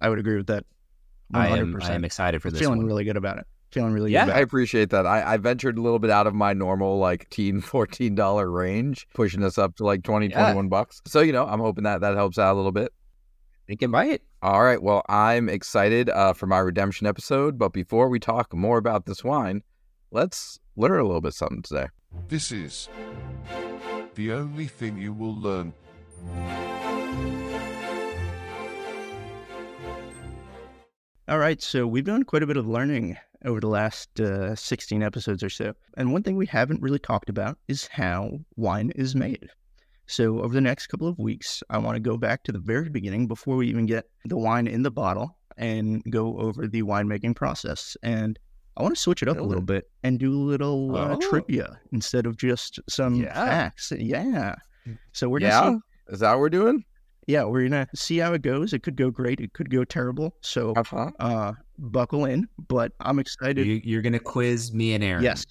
I 0.00 0.08
would 0.08 0.18
agree 0.20 0.36
with 0.36 0.46
that. 0.46 0.64
I 1.34 1.48
am, 1.48 1.72
100%. 1.74 1.82
I 1.90 1.94
am 1.94 2.04
excited 2.04 2.42
for 2.42 2.50
this 2.50 2.60
feeling 2.60 2.78
one. 2.78 2.86
really 2.86 3.04
good 3.04 3.16
about 3.16 3.38
it. 3.38 3.46
Feeling 3.72 3.92
really 3.94 4.12
Yeah. 4.12 4.26
good 4.26 4.34
I 4.34 4.40
appreciate 4.40 4.90
that. 4.90 5.06
I, 5.06 5.32
I 5.34 5.36
ventured 5.38 5.78
a 5.78 5.80
little 5.80 5.98
bit 5.98 6.10
out 6.10 6.26
of 6.26 6.34
my 6.34 6.52
normal 6.52 6.98
like 6.98 7.28
teen 7.30 7.60
fourteen 7.72 8.14
dollar 8.14 8.50
range, 8.50 9.08
pushing 9.14 9.42
us 9.42 9.56
up 9.58 9.74
to 9.76 9.84
like 9.84 10.02
20, 10.02 10.28
Yeah. 10.28 10.42
21 10.52 10.68
bucks. 10.68 11.00
So 11.06 11.20
you 11.20 11.32
know, 11.32 11.46
I'm 11.46 11.60
hoping 11.60 11.84
that 11.84 12.02
that 12.02 12.14
helps 12.14 12.38
out 12.38 12.52
a 12.52 12.56
little 12.56 12.70
bit. 12.72 12.92
You 13.68 13.76
can 13.78 13.90
buy 13.90 14.06
it. 14.06 14.22
All 14.42 14.62
right. 14.62 14.82
Well, 14.82 15.02
I'm 15.08 15.48
excited 15.48 16.10
uh, 16.10 16.34
for 16.34 16.46
my 16.46 16.58
redemption 16.58 17.06
episode. 17.06 17.58
But 17.58 17.72
before 17.72 18.08
we 18.08 18.18
talk 18.20 18.52
more 18.52 18.76
about 18.76 19.06
this 19.06 19.24
wine, 19.24 19.62
let's 20.10 20.58
learn 20.76 21.00
a 21.00 21.04
little 21.04 21.20
bit 21.22 21.32
something 21.32 21.62
today. 21.62 21.86
This 22.28 22.52
is 22.52 22.88
the 24.16 24.32
only 24.32 24.66
thing 24.66 24.98
you 24.98 25.14
will 25.14 25.34
learn. 25.34 25.72
All 31.28 31.38
right, 31.38 31.62
so 31.62 31.86
we've 31.86 32.04
done 32.04 32.24
quite 32.24 32.42
a 32.42 32.46
bit 32.46 32.56
of 32.56 32.66
learning 32.66 33.16
over 33.44 33.60
the 33.60 33.68
last 33.68 34.20
uh, 34.20 34.54
16 34.54 35.02
episodes 35.02 35.42
or 35.42 35.50
so. 35.50 35.74
And 35.96 36.12
one 36.12 36.22
thing 36.22 36.36
we 36.36 36.46
haven't 36.46 36.82
really 36.82 36.98
talked 36.98 37.28
about 37.28 37.58
is 37.68 37.86
how 37.88 38.40
wine 38.56 38.90
is 38.96 39.14
made. 39.14 39.48
So, 40.06 40.40
over 40.40 40.52
the 40.52 40.60
next 40.60 40.88
couple 40.88 41.06
of 41.08 41.18
weeks, 41.18 41.62
I 41.70 41.78
want 41.78 41.96
to 41.96 42.00
go 42.00 42.16
back 42.16 42.42
to 42.44 42.52
the 42.52 42.58
very 42.58 42.88
beginning 42.88 43.28
before 43.28 43.56
we 43.56 43.68
even 43.68 43.86
get 43.86 44.06
the 44.24 44.36
wine 44.36 44.66
in 44.66 44.82
the 44.82 44.90
bottle 44.90 45.36
and 45.56 46.02
go 46.10 46.36
over 46.38 46.66
the 46.66 46.82
winemaking 46.82 47.36
process. 47.36 47.96
And 48.02 48.38
I 48.76 48.82
want 48.82 48.94
to 48.94 49.00
switch 49.00 49.22
it 49.22 49.28
up 49.28 49.38
a 49.38 49.42
little 49.42 49.62
bit 49.62 49.88
and 50.02 50.18
do 50.18 50.32
a 50.32 50.42
little 50.42 50.96
uh, 50.96 51.14
Oh. 51.16 51.20
trivia 51.30 51.78
instead 51.92 52.26
of 52.26 52.36
just 52.36 52.80
some 52.88 53.14
Yeah. 53.16 53.32
facts. 53.32 53.92
Yeah. 53.96 54.56
So, 55.12 55.28
we're 55.28 55.40
yeah, 55.40 55.60
gonna 55.60 55.76
see, 56.08 56.12
is 56.14 56.20
that 56.20 56.32
what 56.32 56.40
we're 56.40 56.48
doing? 56.50 56.84
Yeah, 57.26 57.44
we're 57.44 57.62
gonna 57.68 57.88
see 57.94 58.18
how 58.18 58.32
it 58.34 58.42
goes. 58.42 58.72
It 58.72 58.82
could 58.82 58.96
go 58.96 59.10
great. 59.10 59.40
It 59.40 59.52
could 59.52 59.70
go 59.70 59.84
terrible. 59.84 60.34
So, 60.40 60.72
Have 60.76 60.88
fun. 60.88 61.12
uh, 61.20 61.52
buckle 61.78 62.24
in. 62.24 62.48
But 62.68 62.92
I'm 63.00 63.18
excited. 63.18 63.66
You, 63.66 63.80
you're 63.84 64.02
going 64.02 64.12
to 64.12 64.18
quiz 64.20 64.72
me 64.72 64.94
and 64.94 65.02
Aaron. 65.02 65.22
Yes. 65.24 65.44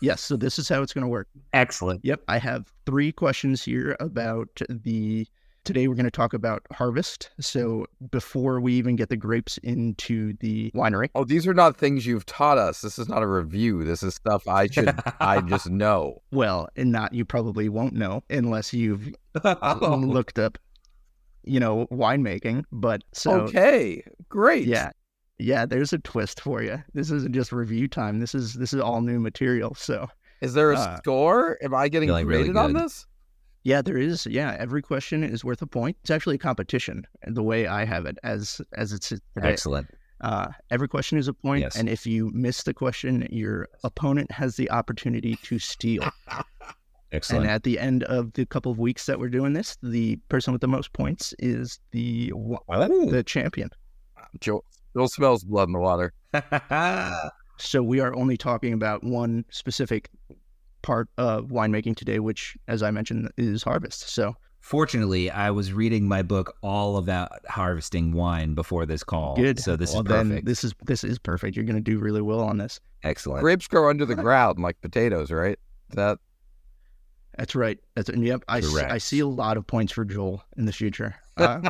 Yes. 0.00 0.20
So 0.20 0.36
this 0.36 0.58
is 0.58 0.68
how 0.68 0.82
it's 0.82 0.92
going 0.92 1.02
to 1.02 1.08
work. 1.08 1.28
Excellent. 1.52 2.04
Yep. 2.04 2.22
I 2.28 2.38
have 2.38 2.72
three 2.86 3.12
questions 3.12 3.62
here 3.62 3.96
about 4.00 4.48
the. 4.68 5.26
Today 5.64 5.88
we're 5.88 5.96
going 5.96 6.04
to 6.04 6.12
talk 6.12 6.32
about 6.32 6.62
harvest. 6.70 7.30
So 7.40 7.86
before 8.12 8.60
we 8.60 8.74
even 8.74 8.94
get 8.94 9.08
the 9.08 9.16
grapes 9.16 9.58
into 9.64 10.34
the 10.34 10.70
winery, 10.76 11.08
Oh, 11.16 11.24
these 11.24 11.44
are 11.44 11.54
not 11.54 11.76
things 11.76 12.06
you've 12.06 12.24
taught 12.24 12.56
us. 12.56 12.82
This 12.82 13.00
is 13.00 13.08
not 13.08 13.24
a 13.24 13.26
review. 13.26 13.82
This 13.82 14.04
is 14.04 14.14
stuff 14.14 14.46
I 14.46 14.68
should 14.68 14.94
I 15.18 15.40
just 15.48 15.68
know. 15.68 16.22
well, 16.30 16.68
and 16.76 16.92
not 16.92 17.12
you 17.12 17.24
probably 17.24 17.68
won't 17.68 17.94
know 17.94 18.22
unless 18.30 18.72
you've 18.72 19.12
looked 19.74 20.38
up, 20.38 20.56
you 21.46 21.60
know, 21.60 21.86
winemaking. 21.90 22.64
But 22.72 23.02
so 23.12 23.40
okay, 23.42 24.02
great. 24.28 24.66
yeah, 24.66 24.90
yeah. 25.38 25.64
There's 25.66 25.92
a 25.92 25.98
twist 25.98 26.40
for 26.40 26.62
you. 26.62 26.82
This 26.94 27.10
isn't 27.10 27.34
just 27.34 27.52
review 27.52 27.88
time. 27.88 28.20
This 28.20 28.34
is 28.34 28.54
this 28.54 28.72
is 28.72 28.80
all 28.80 29.00
new 29.00 29.18
material. 29.20 29.74
So 29.74 30.08
Is 30.40 30.54
there 30.54 30.72
a 30.72 30.76
Uh, 30.78 30.96
score? 30.98 31.56
Am 31.62 31.74
I 31.74 31.88
getting 31.88 32.08
Feeling 32.08 32.26
really 32.26 32.42
graded 32.44 32.56
on 32.56 32.72
this? 32.74 33.06
Yeah, 33.64 33.82
there 33.82 33.98
is. 33.98 34.26
Yeah, 34.26 34.56
every 34.60 34.80
question 34.82 35.24
is 35.24 35.44
worth 35.44 35.60
a 35.62 35.66
point. 35.66 35.96
It's 36.02 36.10
actually 36.10 36.36
a 36.36 36.38
competition, 36.38 37.04
the 37.26 37.42
way 37.42 37.66
I 37.66 37.84
have 37.84 38.06
it, 38.06 38.16
as 38.22 38.60
as 38.74 38.92
it's 38.92 39.08
today. 39.08 39.22
Excellent. 39.36 39.88
Uh, 40.20 40.48
every 40.70 40.88
question 40.88 41.18
is 41.18 41.26
a 41.28 41.32
point, 41.34 41.60
Yes. 41.62 41.76
and 41.76 41.88
if 41.90 42.06
you 42.06 42.30
miss 42.32 42.62
the 42.62 42.72
question, 42.72 43.26
your 43.30 43.68
opponent 43.84 44.30
has 44.30 44.56
the 44.56 44.70
opportunity 44.70 45.36
to 45.42 45.58
steal. 45.58 46.04
Excellent. 47.12 47.44
And 47.44 47.52
at 47.52 47.62
the 47.62 47.78
end 47.78 48.02
of 48.04 48.32
the 48.32 48.46
couple 48.46 48.72
of 48.72 48.78
weeks 48.78 49.06
that 49.06 49.18
we're 49.18 49.28
doing 49.28 49.52
this, 49.52 49.78
the 49.82 50.16
person 50.28 50.52
with 50.52 50.60
the 50.60 50.68
most 50.68 50.92
points 50.92 51.34
is 51.38 51.78
the 51.92 52.32
wa- 52.34 52.60
the 52.68 53.22
champion. 53.24 53.70
Joel, 54.40 54.64
Joel 54.94 55.08
smells 55.08 55.44
blood 55.44 55.68
in 55.68 55.72
the 55.72 55.78
water. 55.78 56.12
So 57.58 57.82
we 57.82 58.00
are 58.00 58.14
only 58.14 58.36
talking 58.36 58.72
about 58.72 59.02
one 59.02 59.44
specific 59.50 60.10
part 60.82 61.08
of 61.16 61.46
winemaking 61.46 61.96
today, 61.96 62.18
which, 62.18 62.56
as 62.68 62.82
I 62.82 62.90
mentioned, 62.90 63.30
is 63.36 63.62
harvest. 63.62 64.10
So 64.10 64.34
Fortunately, 64.60 65.30
I 65.30 65.52
was 65.52 65.72
reading 65.72 66.08
my 66.08 66.22
book 66.22 66.56
all 66.60 66.96
about 66.96 67.30
harvesting 67.48 68.12
wine 68.12 68.54
before 68.54 68.84
this 68.84 69.04
call. 69.04 69.36
good. 69.36 69.60
So 69.60 69.76
this 69.76 69.92
well, 69.92 70.02
is 70.02 70.08
perfect. 70.08 70.44
This 70.44 70.64
is 70.64 70.74
this 70.84 71.04
is 71.04 71.20
perfect. 71.20 71.54
You're 71.54 71.64
going 71.64 71.76
to 71.76 71.80
do 71.80 72.00
really 72.00 72.20
well 72.20 72.40
on 72.40 72.58
this. 72.58 72.80
Excellent. 73.04 73.42
Grapes 73.42 73.68
grow 73.68 73.88
under 73.88 74.04
the 74.04 74.16
ground 74.16 74.58
like 74.58 74.80
potatoes, 74.80 75.30
right? 75.30 75.56
That 75.90 76.18
That's 77.36 77.54
right. 77.54 77.78
That's 77.94 78.08
and 78.08 78.24
yep. 78.24 78.42
I, 78.48 78.62
I 78.88 78.98
see 78.98 79.20
a 79.20 79.26
lot 79.26 79.56
of 79.56 79.66
points 79.66 79.92
for 79.92 80.04
Joel 80.04 80.42
in 80.56 80.66
the 80.66 80.72
future. 80.72 81.14
Uh, 81.38 81.60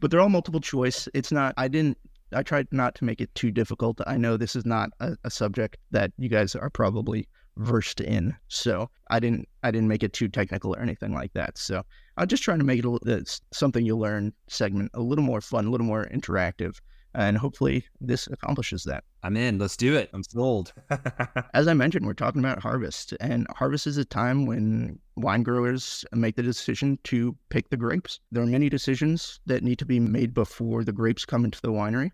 but 0.00 0.10
they're 0.10 0.20
all 0.20 0.28
multiple 0.28 0.60
choice. 0.60 1.08
It's 1.14 1.32
not. 1.32 1.54
I 1.56 1.66
didn't. 1.66 1.98
I 2.32 2.42
tried 2.42 2.68
not 2.70 2.94
to 2.96 3.04
make 3.04 3.20
it 3.20 3.34
too 3.34 3.50
difficult. 3.50 4.00
I 4.06 4.18
know 4.18 4.36
this 4.36 4.54
is 4.54 4.66
not 4.66 4.90
a, 5.00 5.16
a 5.24 5.30
subject 5.30 5.78
that 5.90 6.12
you 6.18 6.28
guys 6.28 6.54
are 6.54 6.68
probably 6.70 7.26
versed 7.56 8.00
in, 8.00 8.36
so 8.48 8.90
I 9.10 9.20
didn't. 9.20 9.48
I 9.62 9.70
didn't 9.70 9.88
make 9.88 10.02
it 10.02 10.12
too 10.12 10.28
technical 10.28 10.74
or 10.76 10.80
anything 10.80 11.14
like 11.14 11.32
that. 11.32 11.56
So 11.58 11.82
I'm 12.18 12.28
just 12.28 12.42
trying 12.42 12.58
to 12.58 12.64
make 12.64 12.84
it 12.84 12.84
a, 12.84 13.24
something 13.52 13.84
you 13.84 13.96
learn 13.96 14.32
segment 14.48 14.90
a 14.94 15.00
little 15.00 15.24
more 15.24 15.40
fun, 15.40 15.66
a 15.66 15.70
little 15.70 15.86
more 15.86 16.06
interactive, 16.12 16.78
and 17.14 17.38
hopefully 17.38 17.84
this 18.00 18.26
accomplishes 18.26 18.84
that. 18.84 19.04
I'm 19.22 19.36
in. 19.36 19.58
Let's 19.58 19.76
do 19.76 19.96
it. 19.96 20.10
I'm 20.12 20.22
sold. 20.22 20.72
As 21.54 21.66
I 21.66 21.74
mentioned, 21.74 22.06
we're 22.06 22.14
talking 22.14 22.40
about 22.40 22.62
harvest, 22.62 23.14
and 23.20 23.46
harvest 23.56 23.86
is 23.86 23.96
a 23.96 24.04
time 24.04 24.46
when 24.46 24.98
wine 25.16 25.42
growers 25.42 26.04
make 26.12 26.36
the 26.36 26.42
decision 26.42 26.98
to 27.04 27.36
pick 27.48 27.70
the 27.70 27.76
grapes. 27.76 28.20
There 28.30 28.42
are 28.42 28.46
many 28.46 28.68
decisions 28.68 29.40
that 29.46 29.62
need 29.62 29.78
to 29.80 29.86
be 29.86 30.00
made 30.00 30.34
before 30.34 30.84
the 30.84 30.92
grapes 30.92 31.24
come 31.24 31.44
into 31.44 31.60
the 31.60 31.72
winery, 31.72 32.10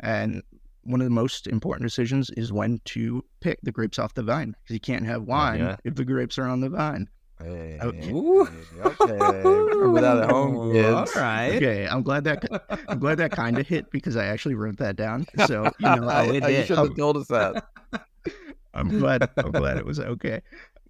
and 0.00 0.42
one 0.86 1.00
of 1.00 1.06
the 1.06 1.10
most 1.10 1.46
important 1.48 1.84
decisions 1.84 2.30
is 2.30 2.52
when 2.52 2.80
to 2.84 3.24
pick 3.40 3.58
the 3.62 3.72
grapes 3.72 3.98
off 3.98 4.14
the 4.14 4.22
vine 4.22 4.54
because 4.62 4.74
you 4.74 4.80
can't 4.80 5.04
have 5.04 5.22
wine 5.24 5.58
yeah. 5.58 5.76
if 5.84 5.96
the 5.96 6.04
grapes 6.04 6.38
are 6.38 6.46
on 6.46 6.60
the 6.60 6.68
vine. 6.68 7.08
Hey, 7.42 7.78
Okay. 7.82 8.10
Oh, 8.12 8.48
okay. 8.86 9.42
Remember 9.76 10.00
that 10.00 10.24
home, 10.28 10.56
All 10.56 10.72
kids. 11.04 11.16
right. 11.16 11.54
Okay, 11.56 11.86
I'm 11.86 12.02
glad 12.02 12.24
that 12.24 12.44
I'm 12.88 12.98
glad 12.98 13.18
that 13.18 13.32
kind 13.32 13.58
of 13.58 13.66
hit 13.68 13.84
because 13.90 14.16
I 14.16 14.26
actually 14.26 14.54
wrote 14.54 14.78
that 14.78 14.96
down. 14.96 15.26
So 15.44 15.70
you 15.78 15.90
know, 15.90 16.08
Oh, 16.10 16.30
it 16.30 16.42
I- 16.44 16.48
you 16.48 16.64
should 16.64 16.78
have 16.78 16.96
told 16.96 17.16
us 17.18 17.26
that. 17.28 17.62
I'm 18.74 18.88
glad. 18.88 19.28
I'm 19.36 19.52
glad 19.52 19.76
it 19.78 19.86
was 19.86 20.00
okay. 20.00 20.40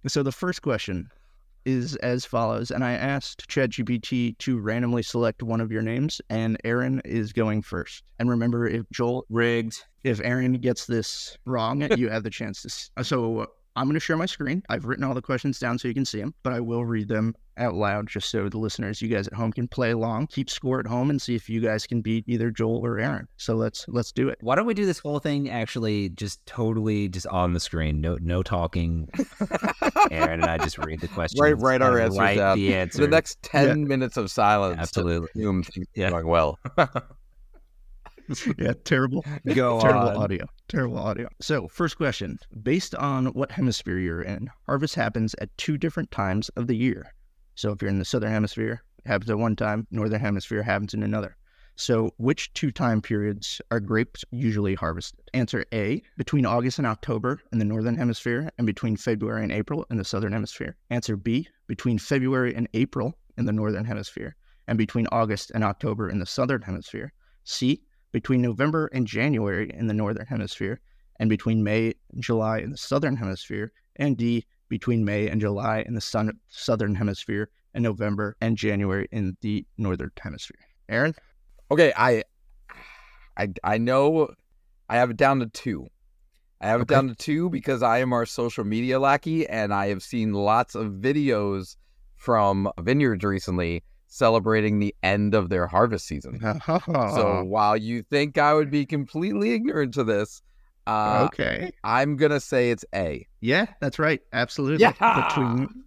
So 0.07 0.23
the 0.23 0.31
first 0.31 0.61
question 0.61 1.09
is 1.65 1.95
as 1.97 2.23
follows, 2.25 2.71
and 2.71 2.81
I 2.83 2.93
asked 2.93 3.47
ChatGPT 3.49 4.37
to 4.37 4.57
randomly 4.57 5.03
select 5.03 5.43
one 5.43 5.59
of 5.59 5.69
your 5.71 5.81
names, 5.81 6.21
and 6.29 6.57
Aaron 6.63 7.01
is 7.03 7.33
going 7.33 7.61
first. 7.61 8.03
And 8.19 8.29
remember, 8.29 8.67
if 8.67 8.85
Joel 8.91 9.25
Rigged. 9.29 9.83
if 10.05 10.21
Aaron 10.23 10.53
gets 10.53 10.85
this 10.85 11.37
wrong, 11.45 11.81
you 11.97 12.09
have 12.09 12.23
the 12.23 12.29
chance 12.29 12.61
to. 12.95 13.03
So 13.03 13.47
I'm 13.77 13.85
going 13.85 13.93
to 13.93 13.99
share 13.99 14.17
my 14.17 14.25
screen. 14.25 14.63
I've 14.69 14.85
written 14.85 15.03
all 15.05 15.13
the 15.13 15.21
questions 15.21 15.59
down 15.59 15.77
so 15.77 15.87
you 15.87 15.93
can 15.93 16.03
see 16.05 16.19
them, 16.19 16.33
but 16.43 16.51
I 16.51 16.59
will 16.59 16.83
read 16.83 17.07
them 17.07 17.35
out 17.57 17.73
loud 17.75 18.07
just 18.07 18.29
so 18.29 18.49
the 18.49 18.57
listeners, 18.57 19.01
you 19.01 19.07
guys 19.07 19.27
at 19.27 19.33
home, 19.33 19.51
can 19.53 19.67
play 19.67 19.91
along, 19.91 20.27
keep 20.27 20.49
score 20.49 20.79
at 20.79 20.85
home, 20.87 21.09
and 21.09 21.21
see 21.21 21.35
if 21.35 21.49
you 21.49 21.59
guys 21.61 21.87
can 21.87 22.01
beat 22.01 22.23
either 22.27 22.51
Joel 22.51 22.83
or 22.85 22.99
Aaron. 22.99 23.27
So 23.37 23.55
let's 23.55 23.85
let's 23.87 24.11
do 24.11 24.29
it. 24.29 24.37
Why 24.41 24.55
don't 24.55 24.65
we 24.65 24.73
do 24.73 24.85
this 24.85 24.99
whole 24.99 25.19
thing 25.19 25.49
actually 25.49 26.09
just 26.09 26.43
totally 26.45 27.07
just 27.09 27.27
on 27.27 27.53
the 27.53 27.59
screen? 27.59 28.01
No 28.01 28.17
no 28.21 28.43
talking. 28.43 29.09
Aaron 30.11 30.41
and 30.41 30.45
I 30.45 30.57
just 30.57 30.77
read 30.79 30.99
the 31.01 31.07
questions. 31.07 31.39
Write 31.39 31.57
write 31.59 31.81
our 31.81 31.97
and 31.97 32.05
answers 32.05 32.19
write 32.19 32.37
down. 32.37 32.57
the 32.57 32.73
answer. 32.75 33.01
the 33.01 33.07
next 33.07 33.41
ten 33.43 33.87
minutes 33.87 34.17
of 34.17 34.29
silence. 34.31 34.75
to 34.75 34.81
Absolutely. 34.81 35.29
assume 35.35 35.63
things 35.63 35.85
are 35.87 35.99
Yeah. 36.01 36.09
going 36.11 36.27
well. 36.27 36.59
Yeah, 38.57 38.73
terrible. 38.83 39.25
Go 39.53 39.79
terrible 39.81 40.09
on. 40.09 40.17
audio. 40.17 40.45
Terrible 40.67 40.97
audio. 40.97 41.29
So, 41.41 41.67
first 41.67 41.97
question 41.97 42.39
Based 42.63 42.95
on 42.95 43.27
what 43.27 43.51
hemisphere 43.51 43.97
you're 43.99 44.21
in, 44.21 44.49
harvest 44.65 44.95
happens 44.95 45.35
at 45.39 45.55
two 45.57 45.77
different 45.77 46.11
times 46.11 46.49
of 46.49 46.67
the 46.67 46.75
year. 46.75 47.13
So, 47.55 47.71
if 47.71 47.81
you're 47.81 47.89
in 47.89 47.99
the 47.99 48.05
southern 48.05 48.31
hemisphere, 48.31 48.83
it 49.05 49.07
happens 49.07 49.29
at 49.29 49.37
one 49.37 49.55
time, 49.55 49.87
northern 49.91 50.19
hemisphere 50.19 50.63
happens 50.63 50.93
in 50.93 51.03
another. 51.03 51.37
So, 51.75 52.11
which 52.17 52.51
two 52.53 52.71
time 52.71 53.01
periods 53.01 53.61
are 53.69 53.79
grapes 53.79 54.25
usually 54.31 54.73
harvested? 54.73 55.19
Answer 55.33 55.63
A, 55.73 56.01
between 56.17 56.45
August 56.45 56.79
and 56.79 56.87
October 56.87 57.39
in 57.51 57.59
the 57.59 57.65
northern 57.65 57.95
hemisphere 57.95 58.49
and 58.57 58.65
between 58.65 58.97
February 58.97 59.43
and 59.43 59.51
April 59.51 59.85
in 59.91 59.97
the 59.97 60.03
southern 60.03 60.33
hemisphere. 60.33 60.75
Answer 60.89 61.15
B, 61.15 61.47
between 61.67 61.99
February 61.99 62.55
and 62.55 62.67
April 62.73 63.17
in 63.37 63.45
the 63.45 63.53
northern 63.53 63.85
hemisphere 63.85 64.35
and 64.67 64.77
between 64.77 65.07
August 65.11 65.51
and 65.53 65.63
October 65.63 66.09
in 66.09 66.19
the 66.19 66.25
southern 66.25 66.63
hemisphere. 66.63 67.13
C, 67.43 67.81
between 68.11 68.41
November 68.41 68.87
and 68.93 69.07
January 69.07 69.71
in 69.73 69.87
the 69.87 69.93
northern 69.93 70.25
hemisphere, 70.25 70.79
and 71.19 71.29
between 71.29 71.63
May 71.63 71.93
and 72.11 72.21
July 72.21 72.59
in 72.59 72.71
the 72.71 72.77
southern 72.77 73.15
hemisphere, 73.15 73.71
and 73.95 74.17
D, 74.17 74.45
between 74.69 75.05
May 75.05 75.27
and 75.27 75.41
July 75.41 75.83
in 75.87 75.93
the 75.93 76.01
sun- 76.01 76.39
southern 76.49 76.95
hemisphere, 76.95 77.49
and 77.73 77.83
November 77.83 78.35
and 78.41 78.57
January 78.57 79.07
in 79.11 79.37
the 79.41 79.65
northern 79.77 80.11
hemisphere. 80.19 80.59
Aaron? 80.89 81.15
Okay, 81.69 81.93
I, 81.95 82.23
I, 83.37 83.49
I 83.63 83.77
know, 83.77 84.29
I 84.89 84.97
have 84.97 85.11
it 85.11 85.17
down 85.17 85.39
to 85.39 85.47
two. 85.47 85.87
I 86.59 86.67
have 86.67 86.81
it 86.81 86.87
down 86.87 87.07
to 87.07 87.15
two 87.15 87.49
because 87.49 87.83
I 87.83 87.99
am 87.99 88.13
our 88.13 88.25
social 88.25 88.63
media 88.63 88.99
lackey, 88.99 89.47
and 89.47 89.73
I 89.73 89.89
have 89.89 90.01
seen 90.01 90.33
lots 90.33 90.73
of 90.75 90.93
videos 90.93 91.75
from 92.15 92.71
vineyards 92.79 93.23
recently 93.23 93.83
celebrating 94.07 94.79
the 94.79 94.95
end 95.03 95.33
of 95.33 95.49
their 95.49 95.67
harvest 95.67 96.07
season. 96.07 96.39
So 96.65 97.43
while 97.45 97.77
you 97.77 98.03
think 98.03 98.37
I 98.37 98.53
would 98.53 98.71
be 98.71 98.85
completely 98.85 99.53
ignorant 99.53 99.93
to 99.95 100.03
this, 100.03 100.41
uh, 100.87 101.27
okay. 101.27 101.71
I'm 101.83 102.15
gonna 102.15 102.39
say 102.39 102.71
it's 102.71 102.85
A. 102.95 103.27
Yeah, 103.41 103.65
that's 103.81 103.99
right. 103.99 104.21
Absolutely. 104.31 104.81
Yeah! 104.81 105.27
Between 105.27 105.83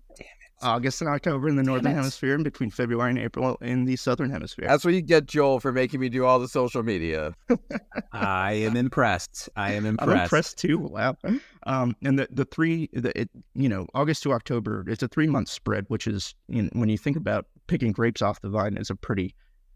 August 0.62 1.00
and 1.00 1.09
October 1.09 1.49
in 1.49 1.57
the 1.57 1.62
northern 1.62 1.93
it. 1.93 1.95
hemisphere, 1.95 2.35
and 2.35 2.45
between 2.45 2.71
February 2.71 3.11
and 3.11 3.19
April 3.19 3.57
in 3.62 3.85
the 3.85 3.97
southern 3.97 4.31
hemisphere. 4.31 4.67
That's 4.69 4.85
what 4.85 4.95
you 4.95 5.00
get, 5.00 5.27
Joel, 5.27 5.61
for 5.61 5.73
making 5.73 6.00
me 6.00 6.09
do 6.09 6.25
all 6.25 6.39
the 6.39 6.49
social 6.49 6.83
media. 6.83 7.35
I 8.12 8.53
am 8.53 8.77
impressed. 8.77 9.49
I 9.57 9.73
am 9.73 9.87
impressed. 9.87 10.03
I'm 10.03 10.11
impressed. 10.11 10.25
impressed 10.25 10.59
too. 10.59 10.79
Wow. 10.79 11.17
Um, 11.65 11.97
and 12.03 12.19
the 12.19 12.29
the 12.31 12.45
three, 12.45 12.91
the, 12.93 13.19
it, 13.19 13.31
you 13.55 13.69
know, 13.69 13.87
August 13.95 14.23
to 14.25 14.33
October, 14.33 14.85
it's 14.87 15.03
a 15.03 15.09
three 15.09 15.27
month 15.27 15.49
spread, 15.49 15.87
which 15.89 16.07
is, 16.07 16.35
you 16.49 16.62
know, 16.62 16.71
when 16.75 16.89
you 16.89 16.99
think 16.99 17.17
about 17.17 17.47
picking 17.71 17.93
grapes 17.93 18.21
off 18.21 18.41
the 18.41 18.50
vine, 18.50 18.77
is 18.77 18.91
a 18.91 18.97
pretty 18.97 19.33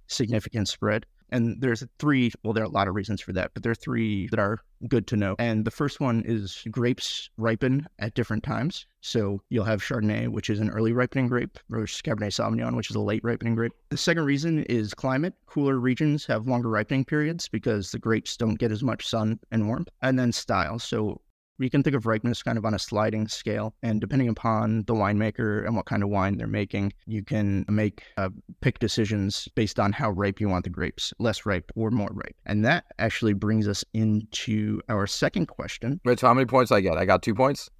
significant 0.08 0.66
spread. 0.66 1.06
And 1.30 1.60
there's 1.60 1.84
three, 1.98 2.32
well, 2.42 2.52
there 2.52 2.64
are 2.64 2.66
a 2.66 2.70
lot 2.70 2.88
of 2.88 2.94
reasons 2.94 3.20
for 3.20 3.32
that, 3.32 3.52
but 3.54 3.62
there 3.62 3.72
are 3.72 3.76
three 3.76 4.26
that 4.28 4.38
are 4.38 4.58
good 4.88 5.06
to 5.06 5.16
know. 5.16 5.36
And 5.38 5.64
the 5.64 5.70
first 5.70 6.00
one 6.00 6.22
is 6.26 6.62
grapes 6.70 7.30
ripen 7.36 7.86
at 8.00 8.14
different 8.14 8.42
times. 8.42 8.86
So 9.00 9.40
you'll 9.48 9.64
have 9.64 9.80
Chardonnay, 9.80 10.28
which 10.28 10.50
is 10.50 10.60
an 10.60 10.70
early 10.70 10.92
ripening 10.92 11.28
grape, 11.28 11.58
versus 11.70 12.02
Cabernet 12.02 12.32
Sauvignon, 12.32 12.76
which 12.76 12.90
is 12.90 12.96
a 12.96 13.00
late 13.00 13.22
ripening 13.24 13.54
grape. 13.54 13.72
The 13.90 13.96
second 13.96 14.24
reason 14.24 14.64
is 14.64 14.92
climate. 14.92 15.34
Cooler 15.46 15.78
regions 15.78 16.26
have 16.26 16.48
longer 16.48 16.68
ripening 16.68 17.04
periods 17.04 17.48
because 17.48 17.90
the 17.90 17.98
grapes 17.98 18.36
don't 18.36 18.58
get 18.58 18.72
as 18.72 18.82
much 18.82 19.06
sun 19.06 19.38
and 19.52 19.68
warmth. 19.68 19.88
And 20.02 20.18
then 20.18 20.32
style. 20.32 20.78
So 20.78 21.20
we 21.58 21.70
can 21.70 21.82
think 21.82 21.94
of 21.94 22.06
ripeness 22.06 22.42
kind 22.42 22.58
of 22.58 22.64
on 22.64 22.74
a 22.74 22.78
sliding 22.78 23.28
scale. 23.28 23.74
And 23.82 24.00
depending 24.00 24.28
upon 24.28 24.84
the 24.86 24.94
winemaker 24.94 25.64
and 25.66 25.76
what 25.76 25.86
kind 25.86 26.02
of 26.02 26.08
wine 26.08 26.36
they're 26.36 26.46
making, 26.46 26.92
you 27.06 27.22
can 27.22 27.64
make 27.68 28.02
uh, 28.16 28.30
pick 28.60 28.78
decisions 28.78 29.48
based 29.54 29.78
on 29.78 29.92
how 29.92 30.10
ripe 30.10 30.40
you 30.40 30.48
want 30.48 30.64
the 30.64 30.70
grapes, 30.70 31.12
less 31.18 31.46
ripe 31.46 31.70
or 31.76 31.90
more 31.90 32.10
ripe. 32.12 32.36
And 32.46 32.64
that 32.64 32.84
actually 32.98 33.34
brings 33.34 33.68
us 33.68 33.84
into 33.94 34.80
our 34.88 35.06
second 35.06 35.46
question. 35.46 36.00
Rich, 36.04 36.22
how 36.22 36.34
many 36.34 36.46
points 36.46 36.72
I 36.72 36.80
get? 36.80 36.96
I 36.96 37.04
got 37.04 37.22
two 37.22 37.34
points. 37.34 37.70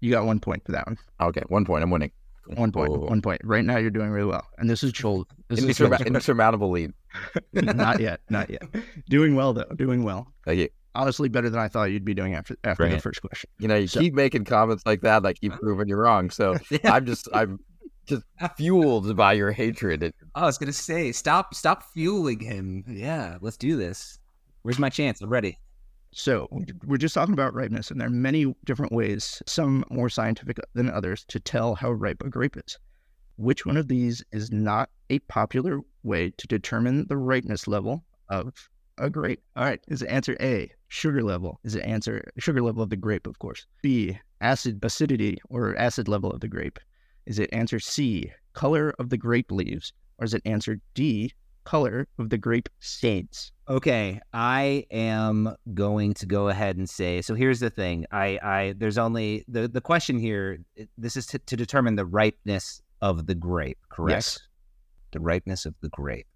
You 0.00 0.10
got 0.10 0.26
one 0.26 0.40
point 0.40 0.64
for 0.64 0.72
that 0.72 0.86
one. 0.86 0.98
Okay, 1.20 1.42
one 1.48 1.64
point. 1.64 1.82
I'm 1.82 1.90
winning. 1.90 2.12
One 2.54 2.72
point. 2.72 2.90
Oh. 2.90 2.98
One 2.98 3.20
point. 3.20 3.40
Right 3.44 3.64
now, 3.64 3.76
you're 3.76 3.90
doing 3.90 4.10
really 4.10 4.28
well. 4.28 4.46
And 4.58 4.70
this 4.70 4.82
is 4.82 4.92
Joel. 4.92 5.26
This 5.48 5.62
is 5.62 5.76
Joel's- 5.76 6.00
insurmountable 6.02 6.70
lead. 6.70 6.92
not 7.52 8.00
yet. 8.00 8.20
Not 8.30 8.48
yet. 8.48 8.62
Doing 9.08 9.34
well 9.34 9.52
though. 9.52 9.70
Doing 9.76 10.04
well. 10.04 10.32
Thank 10.44 10.60
you. 10.60 10.68
Honestly, 10.98 11.28
better 11.28 11.48
than 11.48 11.60
I 11.60 11.68
thought 11.68 11.92
you'd 11.92 12.04
be 12.04 12.12
doing 12.12 12.34
after 12.34 12.56
after 12.64 12.88
the 12.88 12.98
first 12.98 13.22
question. 13.22 13.48
You 13.60 13.68
know, 13.68 13.76
you 13.76 13.86
So- 13.86 14.00
keep 14.00 14.14
making 14.14 14.44
comments 14.44 14.82
like 14.84 15.00
that, 15.02 15.24
I 15.24 15.32
keep 15.32 15.52
proving 15.52 15.86
you're 15.88 16.02
wrong. 16.02 16.28
So 16.28 16.56
I'm 16.84 17.06
just, 17.06 17.28
I'm 17.32 17.60
just 18.06 18.24
fueled 18.56 19.16
by 19.16 19.34
your 19.34 19.52
hatred. 19.52 20.02
It, 20.02 20.14
I 20.34 20.44
was 20.44 20.58
gonna 20.58 20.72
say, 20.72 21.12
stop, 21.12 21.54
stop 21.54 21.84
fueling 21.94 22.40
him. 22.40 22.84
Yeah, 22.88 23.38
let's 23.40 23.56
do 23.56 23.76
this. 23.76 24.18
Where's 24.62 24.80
my 24.80 24.90
chance? 24.90 25.20
I'm 25.20 25.30
ready. 25.30 25.56
So 26.10 26.48
we're 26.84 26.96
just 26.96 27.14
talking 27.14 27.34
about 27.34 27.54
ripeness, 27.54 27.92
and 27.92 28.00
there 28.00 28.08
are 28.08 28.10
many 28.10 28.52
different 28.64 28.92
ways, 28.92 29.40
some 29.46 29.84
more 29.90 30.08
scientific 30.08 30.58
than 30.74 30.90
others, 30.90 31.24
to 31.28 31.38
tell 31.38 31.76
how 31.76 31.92
ripe 31.92 32.22
a 32.24 32.28
grape 32.28 32.56
is. 32.56 32.76
Which 33.36 33.64
one 33.64 33.76
of 33.76 33.86
these 33.86 34.24
is 34.32 34.50
not 34.50 34.90
a 35.10 35.20
popular 35.20 35.80
way 36.02 36.30
to 36.38 36.46
determine 36.48 37.06
the 37.08 37.16
ripeness 37.16 37.68
level 37.68 38.04
of 38.30 38.52
a 38.98 39.10
great. 39.10 39.40
All 39.56 39.64
right, 39.64 39.80
is 39.88 40.02
it 40.02 40.08
answer 40.08 40.36
A, 40.40 40.70
sugar 40.88 41.22
level? 41.22 41.60
Is 41.64 41.74
it 41.74 41.84
answer 41.84 42.30
sugar 42.38 42.62
level 42.62 42.82
of 42.82 42.90
the 42.90 42.96
grape, 42.96 43.26
of 43.26 43.38
course? 43.38 43.66
B, 43.82 44.18
acid 44.40 44.80
acidity 44.82 45.38
or 45.48 45.76
acid 45.76 46.08
level 46.08 46.30
of 46.30 46.40
the 46.40 46.48
grape? 46.48 46.78
Is 47.26 47.38
it 47.38 47.50
answer 47.52 47.78
C, 47.78 48.32
color 48.52 48.94
of 48.98 49.10
the 49.10 49.16
grape 49.16 49.50
leaves? 49.50 49.92
Or 50.18 50.24
is 50.24 50.34
it 50.34 50.42
answer 50.44 50.80
D, 50.94 51.32
color 51.64 52.08
of 52.18 52.30
the 52.30 52.38
grape 52.38 52.68
seeds? 52.80 53.52
Okay, 53.68 54.20
I 54.32 54.86
am 54.90 55.54
going 55.74 56.14
to 56.14 56.26
go 56.26 56.48
ahead 56.48 56.76
and 56.76 56.88
say. 56.88 57.20
So 57.20 57.34
here's 57.34 57.60
the 57.60 57.70
thing. 57.70 58.06
I, 58.10 58.38
I, 58.42 58.74
there's 58.78 58.96
only 58.96 59.44
the 59.46 59.68
the 59.68 59.82
question 59.82 60.18
here. 60.18 60.58
This 60.96 61.16
is 61.16 61.26
to, 61.26 61.38
to 61.38 61.56
determine 61.56 61.96
the 61.96 62.06
ripeness 62.06 62.80
of 63.02 63.26
the 63.26 63.34
grape, 63.34 63.78
correct? 63.90 64.16
Yes. 64.16 64.38
The 65.12 65.20
ripeness 65.20 65.66
of 65.66 65.74
the 65.82 65.90
grape. 65.90 66.26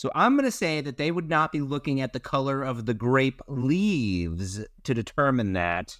So 0.00 0.10
I'm 0.14 0.34
going 0.34 0.46
to 0.46 0.50
say 0.50 0.80
that 0.80 0.96
they 0.96 1.10
would 1.10 1.28
not 1.28 1.52
be 1.52 1.60
looking 1.60 2.00
at 2.00 2.14
the 2.14 2.20
color 2.20 2.62
of 2.62 2.86
the 2.86 2.94
grape 2.94 3.42
leaves 3.48 4.64
to 4.84 4.94
determine 4.94 5.52
that. 5.52 5.98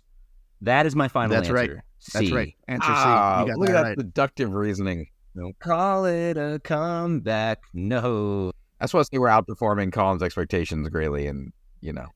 That 0.63 0.87
is 0.87 0.97
my 0.97 1.07
final 1.07 1.37
That's 1.37 1.51
right. 1.51 1.69
answer. 1.69 1.85
That's 2.15 2.31
right. 2.31 2.55
Answer 2.67 2.89
ah, 2.89 3.41
C. 3.41 3.43
You 3.43 3.49
got 3.53 3.59
look 3.59 3.69
that 3.69 3.77
at 3.77 3.83
that 3.83 3.89
right. 3.89 3.97
deductive 3.99 4.55
reasoning. 4.55 5.09
Don't 5.37 5.59
call 5.59 6.07
it 6.07 6.39
a 6.39 6.63
comeback. 6.65 7.59
No. 7.75 8.53
I 8.81 8.85
just 8.85 8.95
want 8.95 9.05
to 9.05 9.11
say 9.13 9.19
we're 9.19 9.29
outperforming 9.29 9.93
Colin's 9.93 10.23
expectations 10.23 10.89
greatly, 10.89 11.27
and 11.27 11.53
you 11.83 11.93
know, 11.93 12.07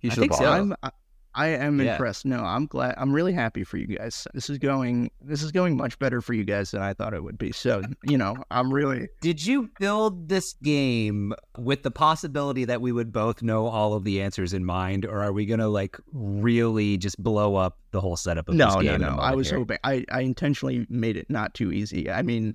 he 0.00 0.08
I 0.08 0.14
should 0.14 0.20
think 0.20 0.32
so. 0.32 0.44
bought 0.44 0.58
it. 0.58 0.76
I'm, 0.82 0.90
I, 1.34 1.48
am 1.48 1.80
Yeah. 1.80 1.92
impressed. 1.92 2.24
No, 2.24 2.42
I'm 2.44 2.66
glad. 2.66 2.94
I'm 2.96 3.12
really 3.12 3.32
happy 3.32 3.64
for 3.64 3.76
you 3.76 3.86
guys. 3.86 4.26
This 4.34 4.48
is 4.48 4.58
going. 4.58 5.10
This 5.20 5.42
is 5.42 5.50
going 5.52 5.76
much 5.76 5.98
better 5.98 6.20
for 6.20 6.32
you 6.32 6.44
guys 6.44 6.70
than 6.70 6.80
I 6.82 6.94
thought 6.94 7.12
it 7.14 7.22
would 7.24 7.38
be. 7.38 7.52
So 7.52 7.82
you 8.04 8.16
know, 8.16 8.36
I'm 8.50 8.72
really. 8.72 9.08
Did 9.20 9.44
you 9.44 9.70
build 9.80 10.28
this 10.28 10.54
game 10.62 11.34
with 11.58 11.82
the 11.82 11.90
possibility 11.90 12.64
that 12.66 12.80
we 12.80 12.92
would 12.92 13.12
both 13.12 13.42
know 13.42 13.66
all 13.66 13.94
of 13.94 14.04
the 14.04 14.22
answers 14.22 14.52
in 14.52 14.64
mind, 14.64 15.04
or 15.04 15.22
are 15.22 15.32
we 15.32 15.46
gonna 15.46 15.68
like 15.68 15.96
really 16.12 16.96
just 16.96 17.22
blow 17.22 17.56
up 17.56 17.78
the 17.90 18.00
whole 18.00 18.16
setup 18.16 18.48
of 18.48 18.54
No, 18.54 18.66
this 18.66 18.74
no, 18.76 18.80
game? 18.82 18.94
in 18.94 19.02
a 19.02 19.10
no. 19.10 19.16
I 19.16 19.34
was 19.34 19.48
here? 19.50 19.58
hoping. 19.58 19.78
I, 19.84 20.04
I 20.10 20.20
intentionally 20.20 20.86
made 20.88 21.16
it 21.16 21.28
not 21.28 21.54
too 21.54 21.72
easy. 21.72 22.10
I 22.10 22.22
mean, 22.22 22.54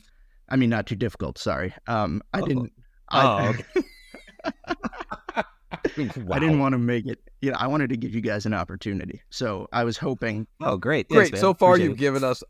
I 0.49 0.55
mean 0.55 0.69
not 0.69 0.85
too 0.87 0.95
difficult. 0.95 1.37
Sorry. 1.37 1.73
Um, 1.87 2.21
I 2.33 2.41
Oh. 2.41 2.45
didn't. 2.45 2.71
Oh, 3.11 3.17
I, 3.19 3.47
okay. 3.49 3.63
I 6.31 6.39
didn't 6.39 6.59
want 6.59 6.73
to 6.73 6.77
make 6.77 7.05
it. 7.05 7.19
You 7.41 7.51
know, 7.51 7.57
I 7.59 7.67
wanted 7.67 7.89
to 7.89 7.97
give 7.97 8.13
you 8.13 8.21
guys 8.21 8.45
an 8.45 8.53
opportunity. 8.53 9.21
So 9.29 9.67
I 9.71 9.83
was 9.83 9.97
hoping. 9.97 10.47
Oh, 10.61 10.77
great! 10.77 11.07
Great. 11.09 11.17
Thanks, 11.17 11.31
man. 11.33 11.41
so 11.41 11.53
far, 11.53 11.71
Appreciate 11.71 11.85
you've 11.89 11.97
it. 11.97 11.99
given 11.99 12.23
us 12.23 12.43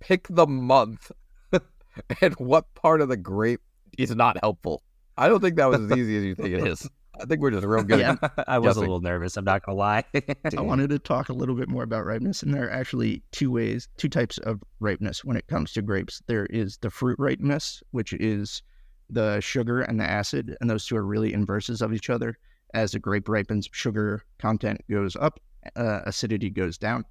pick 0.00 0.26
the 0.28 0.46
month 0.46 1.10
and 2.20 2.34
what 2.34 2.72
part 2.74 3.00
of 3.00 3.08
the 3.08 3.16
grape 3.16 3.60
is 3.96 4.14
not 4.14 4.36
helpful. 4.42 4.82
I 5.16 5.28
don't 5.28 5.40
think 5.40 5.56
that 5.56 5.66
was 5.70 5.80
as 5.80 5.96
easy 5.96 6.16
as 6.18 6.24
you 6.24 6.34
think 6.34 6.50
it 6.50 6.66
is. 6.66 6.88
I 7.20 7.26
think 7.26 7.40
we're 7.40 7.52
just 7.52 7.64
real 7.64 7.84
good. 7.84 8.00
Yeah. 8.00 8.16
I 8.48 8.58
was 8.58 8.70
Guessing. 8.70 8.78
a 8.78 8.80
little 8.86 9.00
nervous. 9.00 9.36
I'm 9.36 9.44
not 9.44 9.64
gonna 9.64 9.78
lie. 9.78 10.04
I 10.14 10.60
wanted 10.60 10.90
to 10.90 10.98
talk 10.98 11.28
a 11.28 11.32
little 11.32 11.54
bit 11.54 11.68
more 11.68 11.84
about 11.84 12.04
ripeness, 12.04 12.42
and 12.42 12.52
there 12.52 12.66
are 12.66 12.70
actually 12.72 13.22
two 13.30 13.50
ways, 13.52 13.88
two 13.96 14.08
types 14.08 14.38
of 14.38 14.60
ripeness 14.80 15.24
when 15.24 15.36
it 15.36 15.46
comes 15.46 15.72
to 15.74 15.82
grapes. 15.82 16.20
There 16.26 16.46
is 16.46 16.76
the 16.78 16.90
fruit 16.90 17.16
ripeness, 17.18 17.82
which 17.92 18.12
is 18.14 18.62
the 19.08 19.40
sugar 19.40 19.82
and 19.82 20.00
the 20.00 20.04
acid, 20.04 20.56
and 20.60 20.68
those 20.68 20.86
two 20.86 20.96
are 20.96 21.06
really 21.06 21.32
inverses 21.32 21.82
of 21.82 21.92
each 21.92 22.10
other. 22.10 22.36
As 22.74 22.92
the 22.92 22.98
grape 22.98 23.28
ripens, 23.28 23.68
sugar 23.72 24.22
content 24.38 24.82
goes 24.90 25.16
up, 25.16 25.40
uh, 25.76 26.00
acidity 26.04 26.50
goes 26.50 26.76
down, 26.76 27.04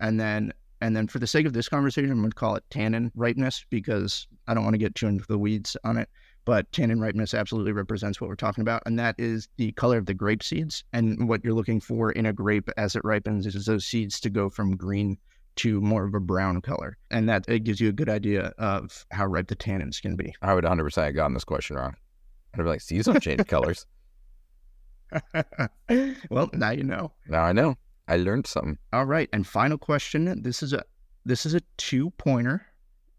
and 0.00 0.20
then 0.20 0.52
and 0.80 0.94
then 0.94 1.06
for 1.06 1.18
the 1.18 1.26
sake 1.26 1.46
of 1.46 1.54
this 1.54 1.68
conversation, 1.68 2.10
I'm 2.10 2.18
going 2.18 2.30
to 2.30 2.34
call 2.34 2.56
it 2.56 2.64
tannin 2.68 3.10
ripeness 3.14 3.64
because 3.70 4.26
I 4.46 4.52
don't 4.52 4.64
want 4.64 4.74
to 4.74 4.78
get 4.78 4.94
too 4.94 5.06
into 5.06 5.24
the 5.26 5.38
weeds 5.38 5.78
on 5.84 5.96
it. 5.96 6.10
But 6.44 6.70
tannin 6.72 7.00
ripeness 7.00 7.32
absolutely 7.32 7.72
represents 7.72 8.20
what 8.20 8.28
we're 8.28 8.36
talking 8.36 8.60
about, 8.60 8.82
and 8.84 8.98
that 8.98 9.14
is 9.16 9.48
the 9.56 9.72
color 9.72 9.96
of 9.96 10.04
the 10.04 10.12
grape 10.12 10.42
seeds. 10.42 10.84
And 10.92 11.26
what 11.26 11.42
you're 11.42 11.54
looking 11.54 11.80
for 11.80 12.12
in 12.12 12.26
a 12.26 12.34
grape 12.34 12.68
as 12.76 12.96
it 12.96 13.04
ripens 13.04 13.46
is 13.46 13.64
those 13.64 13.86
seeds 13.86 14.20
to 14.20 14.28
go 14.28 14.50
from 14.50 14.76
green 14.76 15.16
to 15.56 15.80
more 15.80 16.04
of 16.04 16.14
a 16.14 16.20
brown 16.20 16.60
color, 16.60 16.98
and 17.10 17.28
that 17.30 17.48
it 17.48 17.60
gives 17.60 17.80
you 17.80 17.88
a 17.88 17.92
good 17.92 18.10
idea 18.10 18.52
of 18.58 19.06
how 19.10 19.24
ripe 19.24 19.48
the 19.48 19.56
tannins 19.56 20.02
can 20.02 20.16
be. 20.16 20.34
I 20.42 20.52
would 20.52 20.64
100 20.64 20.84
percent 20.84 21.06
have 21.06 21.14
gotten 21.14 21.32
this 21.32 21.44
question 21.44 21.76
wrong. 21.76 21.96
I'd 22.52 22.58
be 22.58 22.64
like, 22.64 22.82
"Seeds 22.82 23.06
don't 23.06 23.22
change 23.22 23.46
colors." 23.48 23.86
well, 26.30 26.50
now 26.52 26.70
you 26.70 26.82
know. 26.84 27.12
Now 27.28 27.44
I 27.44 27.52
know. 27.52 27.76
I 28.08 28.16
learned 28.16 28.46
something. 28.46 28.78
All 28.92 29.04
right, 29.06 29.28
and 29.32 29.46
final 29.46 29.78
question. 29.78 30.42
This 30.42 30.62
is 30.62 30.72
a 30.72 30.82
this 31.24 31.46
is 31.46 31.54
a 31.54 31.60
two 31.76 32.10
pointer. 32.10 32.66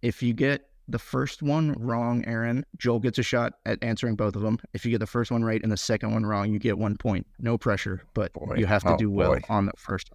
If 0.02 0.22
you 0.22 0.34
get 0.34 0.70
the 0.88 1.00
first 1.00 1.42
one 1.42 1.74
wrong, 1.80 2.24
Aaron, 2.28 2.64
Joel 2.78 3.00
gets 3.00 3.18
a 3.18 3.24
shot 3.24 3.54
at 3.66 3.80
answering 3.84 4.16
both 4.16 4.36
of 4.36 4.44
them. 4.44 4.60
If 4.74 4.86
you 4.86 4.92
get 4.92 5.00
the 5.00 5.08
first 5.08 5.32
one 5.32 5.44
right 5.44 5.62
and 5.64 5.72
the 5.72 5.78
second 5.78 6.14
one 6.14 6.26
wrong, 6.26 6.52
you 6.54 6.60
get 6.60 6.78
one 6.78 6.96
point. 6.98 7.26
No 7.40 7.58
pressure, 7.58 8.04
but 8.14 8.32
Boy. 8.34 8.56
you 8.58 8.68
have 8.68 8.84
to 8.84 8.94
Oh, 8.94 8.98
do 8.98 9.10
well 9.10 9.34
boy. 9.34 9.42
on 9.50 9.66
the 9.66 9.72
first. 9.78 10.12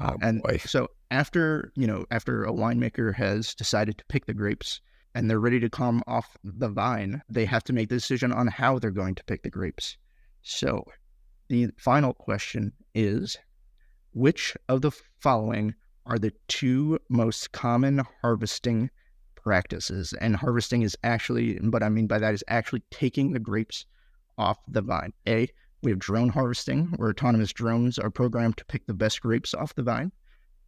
Oh 0.00 0.16
And 0.22 0.42
boy. 0.42 0.58
so 0.64 0.88
after 1.10 1.70
you 1.76 1.86
know, 1.86 2.06
after 2.10 2.44
a 2.44 2.52
winemaker 2.52 3.14
has 3.14 3.54
decided 3.54 3.98
to 3.98 4.04
pick 4.08 4.24
the 4.24 4.32
grapes 4.34 4.80
and 5.14 5.28
they're 5.30 5.40
ready 5.40 5.60
to 5.60 5.68
come 5.68 6.02
off 6.06 6.36
the 6.42 6.68
vine, 6.70 7.20
they 7.28 7.44
have 7.44 7.64
to 7.64 7.72
make 7.74 7.90
the 7.90 7.96
decision 7.96 8.32
on 8.32 8.46
how 8.46 8.78
they're 8.78 8.90
going 8.90 9.14
to 9.16 9.24
pick 9.24 9.42
the 9.42 9.50
grapes. 9.50 9.98
So 10.42 10.84
the 11.48 11.68
final 11.78 12.12
question 12.12 12.72
is 12.94 13.36
which 14.12 14.56
of 14.68 14.80
the 14.80 14.90
following 15.20 15.74
are 16.06 16.18
the 16.18 16.32
two 16.48 16.98
most 17.08 17.52
common 17.52 18.02
harvesting 18.22 18.90
practices? 19.34 20.14
And 20.20 20.36
harvesting 20.36 20.82
is 20.82 20.96
actually, 21.04 21.56
what 21.56 21.82
I 21.82 21.88
mean 21.88 22.06
by 22.06 22.18
that 22.18 22.34
is 22.34 22.44
actually 22.48 22.82
taking 22.90 23.32
the 23.32 23.38
grapes 23.38 23.84
off 24.38 24.58
the 24.68 24.82
vine. 24.82 25.12
A, 25.28 25.48
we 25.82 25.90
have 25.90 25.98
drone 25.98 26.30
harvesting, 26.30 26.86
where 26.96 27.10
autonomous 27.10 27.52
drones 27.52 27.98
are 27.98 28.10
programmed 28.10 28.56
to 28.56 28.64
pick 28.64 28.86
the 28.86 28.94
best 28.94 29.20
grapes 29.20 29.54
off 29.54 29.74
the 29.74 29.82
vine. 29.82 30.12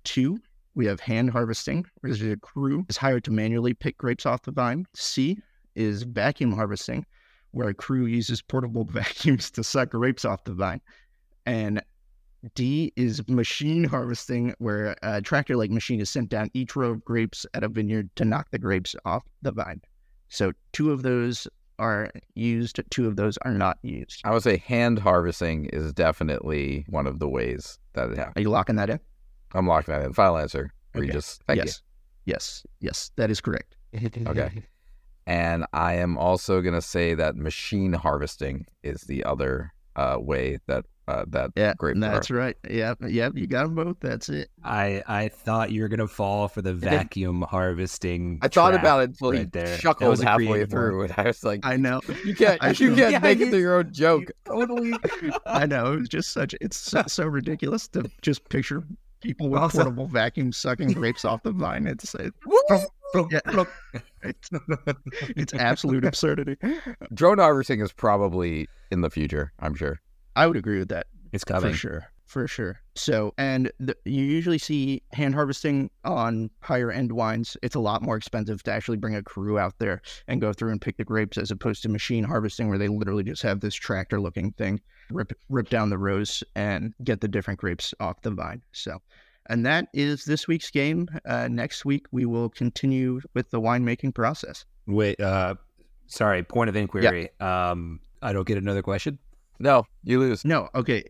Two, 0.04 0.38
we 0.74 0.86
have 0.86 1.00
hand 1.00 1.30
harvesting, 1.30 1.86
where 2.00 2.12
a 2.12 2.36
crew 2.36 2.84
is 2.88 2.96
hired 2.96 3.24
to 3.24 3.30
manually 3.30 3.74
pick 3.74 3.98
grapes 3.98 4.26
off 4.26 4.42
the 4.42 4.52
vine. 4.52 4.86
C 4.94 5.38
is 5.74 6.02
vacuum 6.02 6.52
harvesting, 6.52 7.04
where 7.52 7.68
a 7.68 7.74
crew 7.74 8.06
uses 8.06 8.42
portable 8.42 8.84
vacuums 8.90 9.50
to 9.52 9.64
suck 9.64 9.90
grapes 9.90 10.24
off 10.24 10.44
the 10.44 10.54
vine. 10.54 10.80
And 11.46 11.82
D 12.54 12.92
is 12.96 13.26
machine 13.28 13.84
harvesting, 13.84 14.54
where 14.58 14.96
a 15.02 15.20
tractor 15.20 15.56
like 15.56 15.70
machine 15.70 16.00
is 16.00 16.10
sent 16.10 16.28
down 16.28 16.50
each 16.54 16.76
row 16.76 16.90
of 16.90 17.04
grapes 17.04 17.46
at 17.54 17.64
a 17.64 17.68
vineyard 17.68 18.10
to 18.16 18.24
knock 18.24 18.48
the 18.50 18.58
grapes 18.58 18.94
off 19.04 19.24
the 19.42 19.52
vine. 19.52 19.80
So 20.28 20.52
two 20.72 20.92
of 20.92 21.02
those 21.02 21.48
are 21.78 22.10
used, 22.34 22.80
two 22.90 23.06
of 23.06 23.16
those 23.16 23.38
are 23.38 23.52
not 23.52 23.78
used. 23.82 24.20
I 24.24 24.32
would 24.32 24.42
say 24.42 24.58
hand 24.58 24.98
harvesting 24.98 25.66
is 25.66 25.92
definitely 25.92 26.84
one 26.88 27.06
of 27.06 27.18
the 27.18 27.28
ways 27.28 27.78
that 27.94 28.10
it 28.10 28.18
happens. 28.18 28.34
Are 28.36 28.42
you 28.42 28.50
locking 28.50 28.76
that 28.76 28.90
in? 28.90 29.00
I'm 29.54 29.66
locking 29.66 29.94
that 29.94 30.04
in. 30.04 30.12
Final 30.12 30.38
answer. 30.38 30.72
Okay. 30.94 31.06
Regis. 31.06 31.38
Thank 31.46 31.58
yes. 31.58 31.82
Yes. 32.24 32.66
Yes. 32.80 33.10
That 33.16 33.30
is 33.30 33.40
correct. 33.40 33.76
Okay. 33.94 34.62
And 35.28 35.66
I 35.74 35.92
am 35.96 36.16
also 36.16 36.62
gonna 36.62 36.80
say 36.80 37.12
that 37.14 37.36
machine 37.36 37.92
harvesting 37.92 38.64
is 38.82 39.02
the 39.02 39.24
other 39.24 39.74
uh, 39.94 40.16
way 40.18 40.56
that 40.68 40.86
uh, 41.06 41.24
that 41.28 41.50
Yeah. 41.56 41.74
grapes 41.76 42.00
That's 42.00 42.30
are. 42.30 42.34
right. 42.34 42.56
Yep. 42.68 42.98
Yep. 43.08 43.32
You 43.36 43.46
got 43.46 43.64
them 43.64 43.74
both. 43.74 43.96
That's 44.00 44.28
it. 44.30 44.48
I 44.64 45.02
I 45.06 45.28
thought 45.28 45.70
you 45.70 45.82
were 45.82 45.88
gonna 45.88 46.06
fall 46.08 46.48
for 46.48 46.62
the 46.62 46.72
vacuum 46.72 47.42
harvesting. 47.42 48.38
I 48.40 48.48
thought 48.48 48.70
trap. 48.70 48.80
about 48.82 49.00
it 49.00 49.10
until 49.10 49.32
right 49.32 49.40
he 49.40 49.44
there. 49.44 49.66
That 49.66 49.80
chuckled 49.80 50.08
was 50.10 50.22
halfway 50.22 50.64
through, 50.64 51.02
and 51.04 51.14
I 51.18 51.22
was 51.24 51.44
like, 51.44 51.60
I 51.62 51.76
know. 51.76 52.00
"You 52.24 52.34
can't, 52.34 52.58
I 52.64 52.70
you 52.70 52.90
know. 52.90 52.96
can't 52.96 53.12
Yeah, 53.12 53.18
make 53.18 53.40
it 53.40 53.46
you- 53.46 53.50
to 53.50 53.58
your 53.58 53.78
own 53.78 53.92
joke." 53.92 54.30
Totally. 54.46 54.92
I 55.46 55.66
know. 55.66 55.92
It 55.92 56.00
was 56.00 56.08
just 56.08 56.30
such, 56.30 56.54
it's 56.62 56.76
so, 56.78 57.02
so 57.06 57.26
ridiculous 57.38 57.86
to 57.88 58.10
just 58.22 58.48
picture 58.48 58.82
people 59.20 59.48
with 59.48 59.60
Also- 59.60 59.78
portable 59.78 60.06
vacuums 60.06 60.56
sucking 60.56 60.92
grapes 60.92 61.24
off 61.24 61.42
the 61.42 61.52
vine. 61.52 61.86
It's, 61.86 62.14
uh, 62.14 62.30
it, 63.14 63.28
yeah. 63.30 63.64
it's, 64.22 64.50
it's 65.36 65.54
absolute 65.54 66.04
absurdity. 66.04 66.56
Drone 67.14 67.38
harvesting 67.38 67.80
is 67.80 67.92
probably 67.92 68.68
in 68.90 69.00
the 69.00 69.10
future. 69.10 69.52
I'm 69.60 69.74
sure. 69.74 70.00
I 70.36 70.46
would 70.46 70.56
agree 70.56 70.78
with 70.78 70.88
that. 70.88 71.06
It's 71.32 71.44
For 71.44 71.54
coming. 71.54 71.74
sure. 71.74 72.06
For 72.28 72.46
sure. 72.46 72.78
So, 72.94 73.32
and 73.38 73.72
the, 73.80 73.96
you 74.04 74.22
usually 74.22 74.58
see 74.58 75.02
hand 75.14 75.34
harvesting 75.34 75.90
on 76.04 76.50
higher 76.60 76.90
end 76.90 77.10
wines. 77.10 77.56
It's 77.62 77.74
a 77.74 77.80
lot 77.80 78.02
more 78.02 78.18
expensive 78.18 78.62
to 78.64 78.70
actually 78.70 78.98
bring 78.98 79.14
a 79.14 79.22
crew 79.22 79.58
out 79.58 79.78
there 79.78 80.02
and 80.26 80.38
go 80.38 80.52
through 80.52 80.72
and 80.72 80.80
pick 80.80 80.98
the 80.98 81.04
grapes 81.04 81.38
as 81.38 81.50
opposed 81.50 81.82
to 81.84 81.88
machine 81.88 82.22
harvesting, 82.22 82.68
where 82.68 82.76
they 82.76 82.88
literally 82.88 83.24
just 83.24 83.40
have 83.40 83.60
this 83.60 83.74
tractor 83.74 84.20
looking 84.20 84.52
thing, 84.52 84.78
rip, 85.10 85.32
rip 85.48 85.70
down 85.70 85.88
the 85.88 85.96
rows 85.96 86.44
and 86.54 86.92
get 87.02 87.22
the 87.22 87.28
different 87.28 87.58
grapes 87.58 87.94
off 87.98 88.20
the 88.20 88.30
vine. 88.30 88.60
So, 88.72 88.98
and 89.48 89.64
that 89.64 89.88
is 89.94 90.26
this 90.26 90.46
week's 90.46 90.70
game. 90.70 91.08
Uh, 91.24 91.48
next 91.48 91.86
week, 91.86 92.04
we 92.12 92.26
will 92.26 92.50
continue 92.50 93.22
with 93.32 93.48
the 93.50 93.60
winemaking 93.60 94.14
process. 94.14 94.66
Wait. 94.86 95.18
Uh, 95.18 95.54
sorry. 96.08 96.42
Point 96.42 96.68
of 96.68 96.76
inquiry. 96.76 97.30
Um, 97.40 98.00
I 98.20 98.34
don't 98.34 98.46
get 98.46 98.58
another 98.58 98.82
question. 98.82 99.18
No, 99.58 99.84
you 100.04 100.20
lose. 100.20 100.44
No, 100.44 100.68
okay. 100.74 101.04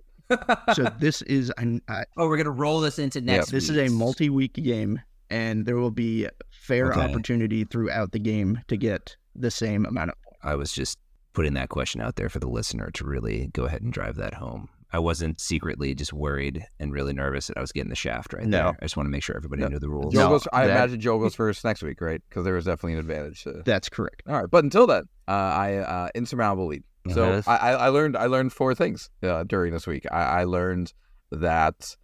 So, 0.75 0.85
this 0.99 1.23
is, 1.23 1.51
an, 1.59 1.81
uh, 1.89 2.05
Oh, 2.17 2.29
we're 2.29 2.37
gonna 2.37 2.51
roll 2.51 2.81
this 2.81 2.99
into 2.99 3.21
next. 3.21 3.51
This 3.51 3.69
is 3.71 3.77
a 3.79 3.89
multi-week 3.93 4.53
game, 4.55 5.01
and 5.31 5.65
there 5.67 5.77
will 5.77 5.91
be 5.91 6.29
fair 6.51 6.91
Okay. 6.93 7.01
opportunity 7.01 7.65
throughout 7.65 8.13
the 8.13 8.19
game 8.19 8.61
to 8.69 8.77
get 8.77 9.17
the 9.35 9.51
same 9.51 9.87
amount 9.87 10.11
of 10.11 10.17
points. 10.23 10.39
I 10.43 10.55
was 10.55 10.73
just 10.73 10.99
putting 11.33 11.55
that 11.55 11.69
question 11.69 12.01
out 12.01 12.17
there 12.17 12.29
for 12.29 12.39
the 12.41 12.49
listener 12.49 12.91
to 12.95 13.05
really 13.05 13.49
go 13.53 13.65
ahead 13.65 13.83
and 13.83 13.93
drive 13.93 14.17
that 14.17 14.35
home. 14.35 14.69
I 14.91 14.99
wasn't 14.99 15.39
secretly 15.39 15.95
just 15.95 16.15
worried 16.15 16.65
and 16.81 16.93
really 16.93 17.13
nervous 17.13 17.49
that 17.49 17.59
I 17.59 17.61
was 17.61 17.73
getting 17.73 17.91
the 17.91 17.95
shaft 17.97 18.33
right 18.33 18.47
No. 18.47 18.57
there. 18.57 18.67
I 18.81 18.85
just 18.87 18.97
want 18.97 19.07
to 19.07 19.11
make 19.11 19.23
sure 19.23 19.37
everybody 19.37 19.61
No. 19.63 19.69
knew 19.69 19.79
the 19.79 19.89
rules. 19.91 20.15
Joe 20.15 20.21
No, 20.21 20.29
goes, 20.31 20.49
I 20.51 20.67
that- 20.67 20.77
imagine 20.77 21.01
Joe 21.01 21.19
goes 21.19 21.35
first 21.37 21.63
next 21.63 21.83
week, 21.83 22.01
right? 22.01 22.23
Because 22.29 22.45
there 22.45 22.55
was 22.55 22.65
definitely 22.65 22.95
an 22.95 22.99
advantage. 23.01 23.45
To... 23.45 23.63
That's 23.67 23.89
correct. 23.91 24.23
All 24.27 24.35
right, 24.41 24.51
but 24.51 24.65
until 24.65 24.87
then, 24.87 25.05
uh, 25.29 25.31
I 25.33 25.75
uh, 25.77 26.09
insurmountable 26.15 26.67
lead. 26.69 26.85
So. 27.15 27.43
I, 27.47 27.73
I 27.73 27.89
learned 27.89 28.17
I 28.17 28.27
learned 28.27 28.53
four 28.53 28.75
things 28.75 29.11
uh, 29.23 29.45
during 29.45 29.73
this 29.73 29.87
week. 29.87 30.07
I, 30.11 30.41
I 30.41 30.45
learned 30.45 30.93
that 31.31 31.97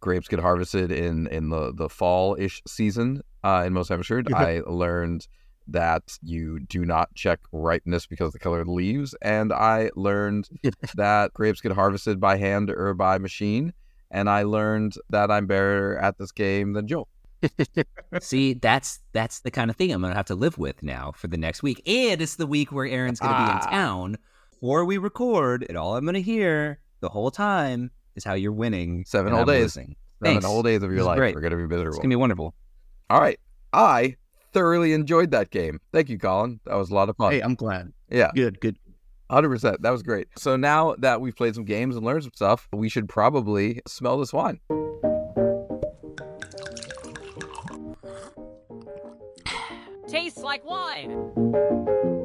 grapes 0.00 0.28
get 0.28 0.40
harvested 0.40 0.90
in 0.90 1.26
in 1.28 1.48
the 1.50 1.72
the 1.72 1.88
fall 1.88 2.36
ish 2.38 2.62
season 2.66 3.22
uh, 3.44 3.64
in 3.66 3.72
most 3.72 3.88
hemispheres. 3.88 4.24
I 4.34 4.60
learned 4.66 5.26
that 5.68 6.18
you 6.22 6.58
do 6.58 6.84
not 6.84 7.14
check 7.14 7.38
ripeness 7.52 8.06
because 8.06 8.26
of 8.26 8.32
the 8.32 8.38
color 8.40 8.60
of 8.60 8.66
the 8.66 8.72
leaves, 8.72 9.14
and 9.22 9.52
I 9.52 9.90
learned 9.94 10.48
that 10.96 11.32
grapes 11.34 11.60
get 11.60 11.72
harvested 11.72 12.20
by 12.20 12.36
hand 12.36 12.70
or 12.70 12.94
by 12.94 13.18
machine. 13.18 13.72
And 14.10 14.28
I 14.28 14.42
learned 14.42 14.94
that 15.08 15.30
I'm 15.30 15.46
better 15.46 15.96
at 15.96 16.18
this 16.18 16.32
game 16.32 16.74
than 16.74 16.86
Joel. 16.86 17.08
See, 18.20 18.54
that's 18.54 19.00
that's 19.12 19.40
the 19.40 19.50
kind 19.50 19.70
of 19.70 19.76
thing 19.76 19.90
I'm 19.90 20.02
gonna 20.02 20.14
have 20.14 20.26
to 20.26 20.34
live 20.34 20.58
with 20.58 20.82
now 20.82 21.12
for 21.12 21.28
the 21.28 21.36
next 21.38 21.62
week. 21.62 21.80
And 21.88 22.20
it's 22.20 22.36
the 22.36 22.46
week 22.46 22.72
where 22.72 22.86
Aaron's 22.86 23.20
gonna 23.20 23.32
be 23.46 23.52
Ah. 23.52 23.64
in 23.64 23.70
town 23.70 24.18
before 24.62 24.84
we 24.84 24.96
record, 24.96 25.66
and 25.68 25.76
all 25.76 25.96
I'm 25.96 26.04
gonna 26.06 26.20
hear 26.20 26.78
the 27.00 27.08
whole 27.08 27.32
time 27.32 27.90
is 28.14 28.22
how 28.22 28.34
you're 28.34 28.52
winning. 28.52 29.02
Seven 29.04 29.26
and 29.26 29.34
whole 29.34 29.40
I'm 29.42 29.46
days. 29.48 29.62
losing. 29.76 29.96
Seven 30.22 30.34
Thanks. 30.34 30.44
whole 30.46 30.62
days 30.62 30.84
of 30.84 30.90
your 30.90 30.98
This 30.98 31.00
is 31.00 31.06
life 31.08 31.16
great. 31.16 31.36
are 31.36 31.40
going 31.40 31.50
to 31.50 31.56
be 31.66 31.74
It's 31.82 31.96
gonna 31.96 32.08
be 32.08 32.14
wonderful. 32.14 32.54
All 33.10 33.20
right. 33.20 33.40
I 33.72 34.14
thoroughly 34.52 34.92
enjoyed 34.92 35.32
that 35.32 35.50
game. 35.50 35.80
Thank 35.92 36.08
you, 36.10 36.16
Colin. 36.18 36.60
That 36.66 36.76
was 36.76 36.90
a 36.90 36.94
lot 36.94 37.08
of 37.08 37.16
fun. 37.16 37.32
Hey, 37.32 37.40
I'm 37.40 37.56
glad. 37.56 37.92
yeah, 38.08 38.30
Good, 38.36 38.60
good. 38.60 38.76
100%. 39.32 39.78
That 39.80 39.90
was 39.90 40.04
great. 40.04 40.28
So 40.38 40.54
now 40.54 40.94
that 40.98 41.20
we've 41.20 41.34
played 41.34 41.56
some 41.56 41.64
games 41.64 41.96
and 41.96 42.06
learned 42.06 42.22
some 42.22 42.32
stuff, 42.32 42.68
we 42.72 42.88
should 42.88 43.08
probably 43.08 43.80
smell 43.88 44.16
this 44.18 44.32
wine. 44.32 44.60
Tastes 50.06 50.38
like 50.42 50.64
wine. 50.64 52.21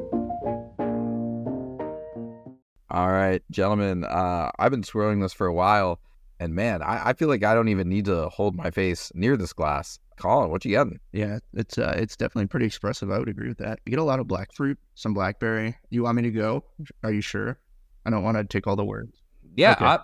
All 2.90 3.10
right, 3.10 3.42
gentlemen. 3.50 4.04
Uh, 4.04 4.50
I've 4.58 4.70
been 4.70 4.82
swirling 4.82 5.20
this 5.20 5.32
for 5.32 5.46
a 5.46 5.52
while, 5.52 6.00
and 6.40 6.54
man, 6.54 6.82
I, 6.82 7.10
I 7.10 7.12
feel 7.12 7.28
like 7.28 7.44
I 7.44 7.54
don't 7.54 7.68
even 7.68 7.88
need 7.88 8.06
to 8.06 8.28
hold 8.30 8.56
my 8.56 8.70
face 8.70 9.12
near 9.14 9.36
this 9.36 9.52
glass. 9.52 9.98
Colin, 10.16 10.50
what 10.50 10.64
you 10.64 10.72
getting? 10.72 10.98
Yeah, 11.12 11.38
it's 11.52 11.78
uh, 11.78 11.94
it's 11.96 12.16
definitely 12.16 12.46
pretty 12.46 12.66
expressive. 12.66 13.10
I 13.10 13.18
would 13.18 13.28
agree 13.28 13.48
with 13.48 13.58
that. 13.58 13.80
You 13.84 13.90
get 13.90 13.98
a 13.98 14.04
lot 14.04 14.20
of 14.20 14.26
black 14.26 14.52
fruit, 14.52 14.78
some 14.94 15.14
blackberry. 15.14 15.76
You 15.90 16.02
want 16.02 16.16
me 16.16 16.22
to 16.22 16.30
go? 16.30 16.64
Are 17.04 17.12
you 17.12 17.20
sure? 17.20 17.58
I 18.06 18.10
don't 18.10 18.24
want 18.24 18.36
to 18.38 18.44
take 18.44 18.66
all 18.66 18.74
the 18.76 18.84
words. 18.84 19.22
Yeah. 19.54 19.72
Okay. 19.72 19.84
I, 19.84 19.98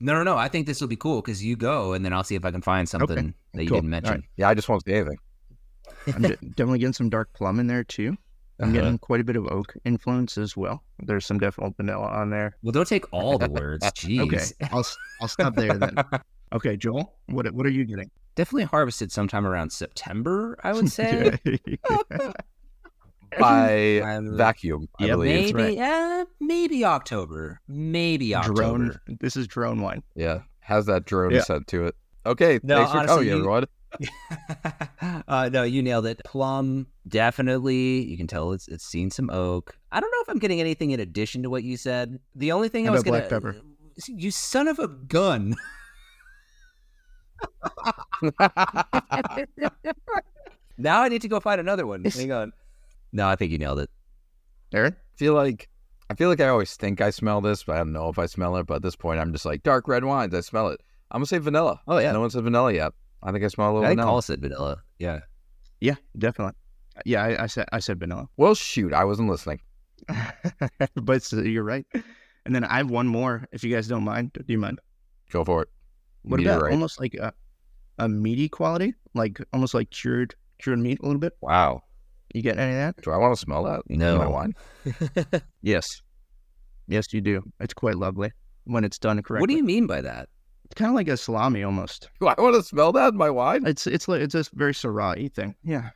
no, 0.00 0.14
no, 0.14 0.22
no. 0.22 0.36
I 0.36 0.48
think 0.48 0.66
this 0.66 0.80
will 0.80 0.88
be 0.88 0.96
cool 0.96 1.20
because 1.22 1.44
you 1.44 1.56
go, 1.56 1.92
and 1.92 2.04
then 2.04 2.12
I'll 2.12 2.24
see 2.24 2.34
if 2.34 2.44
I 2.44 2.50
can 2.50 2.62
find 2.62 2.88
something 2.88 3.34
that 3.54 3.62
you 3.62 3.68
cool. 3.68 3.78
didn't 3.78 3.90
mention. 3.90 4.14
right. 4.14 4.24
Yeah, 4.36 4.48
I 4.48 4.54
just 4.54 4.68
won't 4.68 4.84
say 4.84 4.94
anything. 4.94 5.18
I'm 6.06 6.22
de- 6.22 6.36
definitely 6.36 6.78
getting 6.80 6.92
some 6.92 7.10
dark 7.10 7.32
plum 7.34 7.60
in 7.60 7.66
there 7.66 7.84
too. 7.84 8.16
I'm 8.60 8.68
Uh-huh. 8.70 8.72
getting 8.80 8.98
quite 8.98 9.20
a 9.20 9.24
bit 9.24 9.36
of 9.36 9.46
oak 9.46 9.72
influence 9.84 10.36
as 10.36 10.56
well. 10.56 10.82
There's 10.98 11.24
some 11.24 11.38
definite 11.38 11.76
vanilla 11.76 12.06
on 12.08 12.30
there. 12.30 12.56
Well, 12.62 12.72
don't 12.72 12.86
take 12.86 13.10
all 13.12 13.38
the 13.38 13.48
words. 13.50 13.84
Jeez. 13.92 14.20
Okay, 14.20 14.68
I'll 14.72 14.80
s- 14.80 14.96
I'll 15.20 15.28
stop 15.28 15.54
there 15.56 15.74
then. 15.76 15.94
Okay, 16.52 16.76
Joel, 16.76 17.14
what 17.26 17.48
what 17.52 17.64
are 17.64 17.70
you 17.70 17.84
getting? 17.84 18.10
Definitely 18.34 18.64
harvested 18.64 19.12
sometime 19.12 19.46
around 19.46 19.70
September, 19.72 20.58
I 20.64 20.72
would 20.72 20.90
say. 20.90 21.38
By 23.38 24.00
Um, 24.00 24.36
vacuum, 24.36 24.88
I 24.98 25.04
yeah, 25.06 25.12
believe. 25.14 25.54
maybe, 25.54 25.78
right. 25.78 25.78
uh, 25.78 26.24
maybe 26.40 26.84
October. 26.84 27.60
Maybe 27.68 28.34
October. 28.34 28.54
drone. 28.60 29.00
This 29.20 29.36
is 29.36 29.46
drone 29.46 29.80
wine. 29.80 30.02
Yeah, 30.16 30.40
has 30.60 30.86
that 30.86 31.04
drone 31.04 31.30
Yeah. 31.30 31.42
scent 31.42 31.68
to 31.68 31.86
it. 31.86 31.94
Okay, 32.26 32.58
No, 32.64 32.78
thanks 32.78 32.90
for 32.90 32.98
honestly, 32.98 33.14
coming, 33.16 33.28
you- 33.28 33.38
everyone. 33.38 33.64
uh, 35.28 35.50
no, 35.52 35.62
you 35.62 35.82
nailed 35.82 36.06
it. 36.06 36.20
Plum, 36.24 36.86
definitely. 37.08 38.02
You 38.02 38.16
can 38.16 38.26
tell 38.26 38.52
it's 38.52 38.68
it's 38.68 38.84
seen 38.84 39.10
some 39.10 39.30
oak. 39.30 39.76
I 39.92 40.00
don't 40.00 40.10
know 40.10 40.20
if 40.22 40.28
I'm 40.28 40.38
getting 40.38 40.60
anything 40.60 40.90
in 40.90 41.00
addition 41.00 41.42
to 41.42 41.50
what 41.50 41.64
you 41.64 41.76
said. 41.76 42.18
The 42.34 42.52
only 42.52 42.68
thing 42.68 42.84
How 42.84 42.92
I 42.92 42.94
was 42.94 43.02
gonna 43.02 43.18
black 43.18 43.30
pepper? 43.30 43.56
You 44.06 44.30
son 44.30 44.68
of 44.68 44.78
a 44.78 44.88
gun. 44.88 45.56
now 50.78 51.02
I 51.02 51.08
need 51.08 51.22
to 51.22 51.28
go 51.28 51.40
find 51.40 51.60
another 51.60 51.86
one. 51.86 52.04
Hang 52.04 52.32
on. 52.32 52.52
No, 53.12 53.28
I 53.28 53.36
think 53.36 53.52
you 53.52 53.58
nailed 53.58 53.80
it. 53.80 53.90
Aaron, 54.72 54.96
feel 55.16 55.34
like 55.34 55.68
I 56.08 56.14
feel 56.14 56.28
like 56.28 56.40
I 56.40 56.48
always 56.48 56.74
think 56.76 57.00
I 57.00 57.10
smell 57.10 57.40
this, 57.40 57.64
but 57.64 57.76
I 57.76 57.78
don't 57.78 57.92
know 57.92 58.08
if 58.08 58.18
I 58.18 58.26
smell 58.26 58.56
it. 58.56 58.66
But 58.66 58.76
at 58.76 58.82
this 58.82 58.96
point, 58.96 59.20
I'm 59.20 59.32
just 59.32 59.44
like 59.44 59.62
dark 59.62 59.88
red 59.88 60.04
wines. 60.04 60.34
I 60.34 60.40
smell 60.40 60.68
it. 60.68 60.80
I'm 61.10 61.18
gonna 61.18 61.26
say 61.26 61.38
vanilla. 61.38 61.80
Oh 61.88 61.98
yeah. 61.98 62.12
No 62.12 62.20
one 62.20 62.30
said 62.30 62.44
vanilla 62.44 62.72
yet. 62.72 62.92
I 63.22 63.32
think 63.32 63.44
I 63.44 63.48
smell 63.48 63.68
a 63.68 63.72
little 63.72 63.84
I 63.84 63.88
think 63.88 63.98
vanilla. 63.98 64.12
Paul 64.12 64.22
said 64.22 64.40
vanilla. 64.40 64.82
Yeah. 64.98 65.20
yeah, 65.80 65.96
definitely. 66.18 66.54
Yeah, 67.04 67.22
I, 67.24 67.44
I 67.44 67.46
said 67.46 67.66
I 67.72 67.78
said 67.80 67.98
vanilla, 68.00 68.28
Well, 68.36 68.54
shoot, 68.54 68.92
I 68.92 69.04
wasn't 69.04 69.28
listening. 69.28 69.60
but 70.96 71.16
it's- 71.16 71.32
you're 71.32 71.64
right. 71.64 71.86
And 72.46 72.54
then 72.54 72.64
I 72.64 72.78
have 72.78 72.90
one 72.90 73.06
more, 73.06 73.46
if 73.52 73.62
you 73.62 73.74
guys 73.74 73.86
don't 73.88 74.04
mind. 74.04 74.32
Do 74.32 74.42
you 74.48 74.58
mind? 74.58 74.78
Go 75.30 75.44
for 75.44 75.62
it. 75.62 75.68
What 76.22 76.38
Meteorite. 76.38 76.58
about 76.60 76.72
almost 76.72 76.98
like 77.00 77.14
a, 77.14 77.32
a 77.98 78.08
meaty 78.08 78.48
quality, 78.48 78.94
like 79.14 79.38
almost 79.52 79.74
like 79.74 79.90
cured 79.90 80.34
cured 80.58 80.78
meat 80.78 80.98
a 81.00 81.06
little 81.06 81.20
bit? 81.20 81.34
Wow. 81.40 81.82
You 82.34 82.42
get 82.42 82.58
any 82.58 82.72
of 82.72 82.78
that? 82.78 83.02
Do 83.02 83.10
I 83.10 83.16
want 83.16 83.34
to 83.34 83.40
smell 83.40 83.64
that? 83.64 83.82
in 83.88 83.98
No. 83.98 84.18
my 84.18 84.26
wine. 84.26 84.54
Yes, 85.62 86.00
yes, 86.88 87.12
you 87.12 87.20
do. 87.20 87.42
It's 87.60 87.74
quite 87.74 87.96
lovely 87.96 88.32
when 88.64 88.84
it's 88.84 88.98
done 88.98 89.22
correctly. 89.22 89.42
what 89.42 89.50
do 89.50 89.56
you 89.56 89.64
mean 89.64 89.86
by 89.86 90.00
that? 90.00 90.28
It's 90.70 90.78
kind 90.78 90.90
of 90.90 90.94
like 90.94 91.08
a 91.08 91.16
salami 91.16 91.62
almost. 91.62 92.08
Do 92.20 92.26
I 92.28 92.40
want 92.40 92.54
to 92.54 92.62
smell 92.62 92.92
that 92.92 93.12
in 93.12 93.18
my 93.18 93.30
wine? 93.30 93.66
It's 93.66 93.86
it's 93.86 94.08
like 94.08 94.20
it's 94.20 94.34
a 94.34 94.44
very 94.54 94.72
Syrah 94.72 95.32
thing. 95.32 95.54
Yeah. 95.64 95.90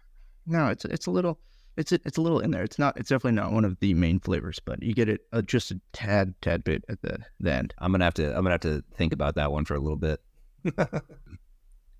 No, 0.46 0.68
it's 0.68 0.84
it's 0.84 1.06
a 1.06 1.10
little 1.10 1.38
it's 1.76 1.92
a, 1.92 1.98
it's 2.04 2.18
a 2.18 2.20
little 2.20 2.40
in 2.40 2.50
there. 2.50 2.62
It's 2.62 2.78
not 2.78 2.96
it's 2.96 3.08
definitely 3.08 3.36
not 3.36 3.52
one 3.52 3.64
of 3.64 3.78
the 3.80 3.94
main 3.94 4.20
flavors, 4.20 4.60
but 4.64 4.82
you 4.82 4.94
get 4.94 5.08
it 5.08 5.22
uh, 5.32 5.42
just 5.42 5.70
a 5.70 5.80
tad 5.92 6.34
tad 6.42 6.64
bit 6.64 6.84
at 6.88 7.00
the, 7.02 7.18
the 7.40 7.52
end. 7.52 7.74
I'm 7.78 7.92
gonna 7.92 8.04
have 8.04 8.14
to 8.14 8.28
I'm 8.28 8.42
gonna 8.42 8.50
have 8.50 8.60
to 8.62 8.82
think 8.94 9.12
about 9.12 9.34
that 9.36 9.52
one 9.52 9.64
for 9.64 9.74
a 9.74 9.80
little 9.80 9.96
bit. 9.96 10.20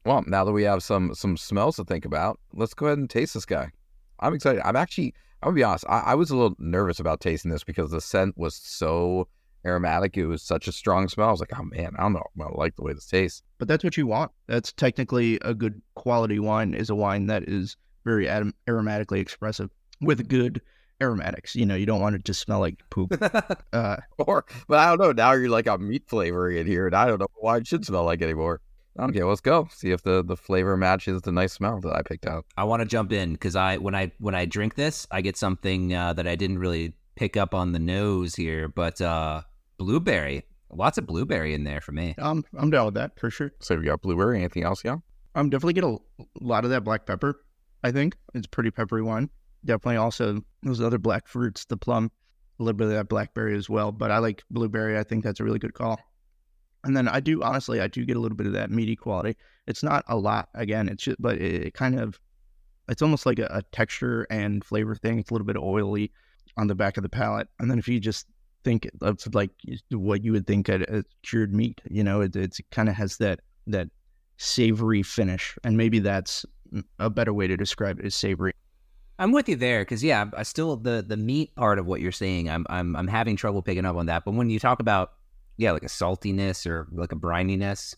Well, 0.05 0.23
now 0.27 0.45
that 0.45 0.53
we 0.53 0.65
have 0.65 0.83
some 0.83 1.15
some 1.15 1.37
smells 1.37 1.77
to 1.77 1.85
think 1.85 2.05
about, 2.05 2.39
let's 2.53 2.75
go 2.75 2.87
ahead 2.87 2.99
and 2.99 3.09
taste 3.09 3.35
this 3.35 3.47
guy. 3.47 3.71
I'm 4.21 4.35
excited. 4.35 4.61
I'm 4.65 4.77
actually, 4.77 5.15
I'm 5.43 5.49
gonna 5.49 5.57
be 5.57 5.65
honest. 5.65 5.85
I, 5.89 6.01
I 6.01 6.15
was 6.15 6.31
a 6.31 6.37
little 6.37 6.57
nervous 6.59 7.01
about 7.01 7.21
tasting 7.21 7.51
this 7.51 7.65
because 7.65 7.91
the 7.91 8.01
scent 8.01 8.37
was 8.37 8.55
so 8.55 9.29
aromatic. 9.65 10.17
It 10.17 10.27
was 10.27 10.43
such 10.43 10.69
a 10.69 10.73
strong 10.73 11.09
smell. 11.09 11.29
I 11.29 11.31
was 11.31 11.41
like, 11.41 11.59
oh 11.59 11.63
man, 11.65 11.93
I 11.99 12.03
don't 12.03 12.13
know. 12.13 12.23
I'm 12.37 12.43
gonna 12.43 12.57
like 12.57 12.77
the 12.77 12.83
way 12.83 12.93
this 12.93 13.07
tastes. 13.07 13.43
But 13.59 13.69
that's 13.69 13.85
what 13.85 13.97
you 13.97 14.07
want. 14.07 14.33
That's 14.47 14.73
technically 14.73 15.39
a 15.43 15.55
good 15.55 15.81
quality 15.95 16.39
wine 16.39 16.75
is 16.75 16.91
a 16.91 16.95
wine 16.95 17.27
that 17.27 17.45
is 17.49 17.77
very 18.05 18.27
arom- 18.27 18.53
aromatically 18.69 19.21
expressive 19.21 19.71
with 20.01 20.29
good 20.29 20.61
aromatics. 21.01 21.57
You 21.57 21.67
know, 21.67 21.75
you 21.75 21.87
don't 21.87 22.01
want 22.01 22.17
it 22.17 22.25
to 22.27 22.35
smell 22.35 22.61
like 22.61 22.83
poop. 22.91 23.15
Uh, 23.73 23.97
Or, 24.19 24.45
but 24.69 24.79
I 24.79 24.89
don't 24.89 24.99
know. 25.01 25.13
Now 25.13 25.33
you're 25.33 25.49
like 25.49 25.67
a 25.67 25.79
meat 25.79 26.05
flavoring 26.07 26.59
in 26.59 26.67
here, 26.67 26.87
and 26.87 26.95
I 26.95 27.07
don't 27.07 27.19
know 27.19 27.27
why 27.37 27.57
it 27.59 27.67
should 27.67 27.85
smell 27.85 28.05
like 28.05 28.23
anymore. 28.23 28.61
Okay, 28.97 29.25
let's 29.25 29.41
go. 29.41 29.67
See 29.73 29.91
if 29.91 30.03
the 30.03 30.23
the 30.23 30.37
flavor 30.37 30.77
matches 30.77 31.23
the 31.23 31.33
nice 31.33 31.53
smell 31.53 31.81
that 31.81 31.93
I 31.97 32.03
picked 32.03 32.27
out. 32.27 32.45
I 32.57 32.63
want 32.63 32.81
to 32.81 32.87
jump 32.87 33.13
in 33.13 33.33
because 33.33 33.57
I 33.57 33.79
when 33.79 33.95
I 33.95 34.13
when 34.19 34.37
I 34.37 34.45
drink 34.45 34.77
this, 34.77 35.07
I 35.11 35.21
get 35.21 35.37
something 35.37 35.93
uh, 35.93 36.13
that 36.13 36.29
I 36.29 36.37
didn't 36.37 36.59
really 36.59 36.95
pick 37.17 37.37
up 37.37 37.55
on 37.55 37.73
the 37.73 37.81
nose 37.81 38.37
here, 38.37 38.69
but 38.69 39.01
uh, 39.01 39.43
blueberry. 39.79 40.45
Lots 40.71 40.99
of 40.99 41.07
blueberry 41.07 41.55
in 41.55 41.65
there 41.65 41.81
for 41.81 41.93
me. 41.93 42.15
I'm 42.19 42.45
I'm 42.59 42.71
down 42.71 42.87
with 42.87 42.95
that 42.95 43.19
for 43.19 43.31
sure. 43.31 43.53
So 43.61 43.77
we 43.77 43.85
got 43.85 44.03
blueberry. 44.03 44.39
Anything 44.39 44.65
else? 44.65 44.83
Yeah. 44.85 44.97
I'm 45.35 45.51
definitely 45.51 45.75
get 45.75 45.85
a 45.85 45.97
lot 46.41 46.65
of 46.65 46.71
that 46.71 46.85
black 46.85 47.07
pepper. 47.07 47.45
I 47.83 47.93
think 47.93 48.17
it's 48.35 48.47
pretty 48.47 48.71
peppery 48.71 49.03
one. 49.03 49.31
Definitely 49.65 49.97
also 49.97 50.41
those 50.63 50.81
other 50.81 50.99
black 50.99 51.27
fruits, 51.27 51.65
the 51.65 51.77
plum, 51.77 52.11
a 52.59 52.63
little 52.63 52.77
bit 52.77 52.87
of 52.87 52.93
that 52.93 53.09
blackberry 53.09 53.57
as 53.57 53.69
well. 53.69 53.93
But 53.93 54.11
I 54.11 54.19
like 54.19 54.43
blueberry. 54.51 54.99
I 54.99 55.03
think 55.03 55.25
that's 55.25 55.41
a 55.41 55.45
really 55.45 55.59
good 55.59 55.75
call. 55.75 55.99
And 56.85 56.97
then 56.97 57.09
I 57.09 57.21
do 57.21 57.43
honestly, 57.43 57.81
I 57.81 57.89
do 57.89 58.05
get 58.05 58.17
a 58.17 58.21
little 58.21 58.37
bit 58.37 58.47
of 58.47 58.53
that 58.53 58.71
meaty 58.71 58.97
quality. 58.97 59.37
It's 59.67 59.83
not 59.83 60.05
a 60.09 60.17
lot 60.17 60.49
again. 60.55 60.89
It's 60.89 61.05
just, 61.05 61.21
but 61.21 61.37
it, 61.39 61.67
it 61.67 61.75
kind 61.75 61.99
of, 61.99 62.21
it's 62.89 63.01
almost 63.03 63.27
like 63.27 63.39
a, 63.39 63.49
a 63.51 63.63
texture 63.73 64.27
and 64.31 64.63
flavor 64.63 64.95
thing. 64.95 65.19
It's 65.19 65.31
a 65.31 65.35
little 65.35 65.47
bit 65.47 65.57
oily 65.57 66.13
on 66.57 66.67
the 66.67 66.75
back 66.75 66.97
of 66.97 67.03
the 67.03 67.09
palate. 67.09 67.49
And 67.59 67.71
then 67.71 67.79
if 67.79 67.89
you 67.89 67.99
just 67.99 68.27
think 68.65 68.89
of 69.03 69.19
like 69.35 69.51
what 69.91 70.25
you 70.25 70.33
would 70.33 70.47
think 70.47 70.69
a 70.69 71.05
cured 71.23 71.55
meat, 71.55 71.81
you 71.89 72.03
know, 72.03 72.23
it 72.23 72.35
it's, 72.35 72.61
kind 72.71 72.89
of 72.89 72.95
has 72.95 73.19
that 73.19 73.41
that 73.67 73.89
savory 74.39 75.03
finish, 75.03 75.57
and 75.63 75.77
maybe 75.77 75.99
that's 76.01 76.45
a 76.99 77.09
better 77.09 77.33
way 77.33 77.47
to 77.47 77.57
describe 77.57 78.01
it 78.01 78.07
is 78.07 78.15
savory. 78.15 78.53
I'm 79.19 79.31
with 79.31 79.49
you 79.49 79.57
there 79.57 79.83
because 79.83 80.03
yeah, 80.03 80.25
I 80.37 80.43
still 80.43 80.77
the 80.77 81.05
the 81.07 81.17
meat 81.17 81.55
part 81.55 81.79
of 81.79 81.87
what 81.87 82.01
you're 82.01 82.13
saying. 82.13 82.51
I'm 82.51 82.67
I'm 82.69 82.97
I'm 82.97 83.07
having 83.07 83.37
trouble 83.37 83.63
picking 83.63 83.85
up 83.85 83.97
on 83.97 84.07
that. 84.07 84.25
But 84.25 84.35
when 84.35 84.51
you 84.51 84.59
talk 84.59 84.81
about 84.81 85.13
yeah, 85.57 85.71
like 85.71 85.85
a 85.85 85.87
saltiness 85.87 86.67
or 86.67 86.89
like 86.91 87.13
a 87.13 87.17
brininess, 87.17 87.95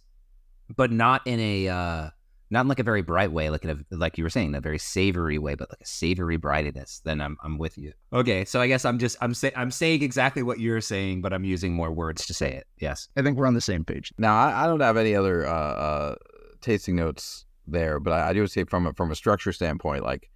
but 0.77 0.93
not 0.93 1.27
in 1.27 1.41
a 1.41 1.69
uh 1.69 2.11
not 2.51 2.63
in 2.63 2.69
like 2.69 2.79
a 2.79 2.85
very 2.85 3.03
bright 3.03 3.33
way, 3.33 3.51
like 3.51 3.65
in 3.65 3.71
a, 3.71 3.97
like 3.97 4.19
you 4.19 4.25
were 4.25 4.31
saying, 4.31 4.55
a 4.55 4.61
very 4.61 4.79
savory 4.79 5.39
way, 5.39 5.55
but 5.55 5.69
like 5.71 5.81
a 5.81 5.87
savory 5.87 6.37
brightness. 6.37 7.01
then 7.05 7.21
I'm 7.21 7.37
I'm 7.43 7.59
with 7.59 7.77
you. 7.77 7.93
Okay, 8.13 8.45
so 8.45 8.61
I 8.61 8.69
guess 8.69 8.85
I'm 8.85 8.99
just 8.99 9.17
I'm 9.21 9.35
saying 9.35 9.55
I'm 9.57 9.71
saying 9.71 10.03
exactly 10.03 10.43
what 10.43 10.61
you're 10.61 10.81
saying, 10.81 11.23
but 11.23 11.33
I'm 11.33 11.45
using 11.45 11.75
more 11.75 11.91
words 11.91 12.27
to 12.27 12.35
say 12.35 12.53
it. 12.53 12.67
Yes, 12.79 13.09
I 13.17 13.23
think 13.23 13.37
we're 13.37 13.47
on 13.47 13.55
the 13.55 13.61
same 13.61 13.85
page. 13.85 14.13
Now 14.19 14.37
I, 14.37 14.65
I 14.65 14.67
don't 14.67 14.81
have 14.81 14.97
any 14.97 15.15
other 15.15 15.47
uh, 15.47 15.51
uh, 15.51 16.15
tasting 16.61 16.97
notes 16.97 17.47
there, 17.67 17.99
but 17.99 18.13
I, 18.13 18.29
I, 18.29 18.33
do 18.33 18.47
say 18.47 18.65
from 18.65 18.87
a, 18.87 18.93
from 18.93 19.11
a 19.11 19.17
structure 19.17 19.53
standpoint, 19.53 20.05
like 20.05 20.31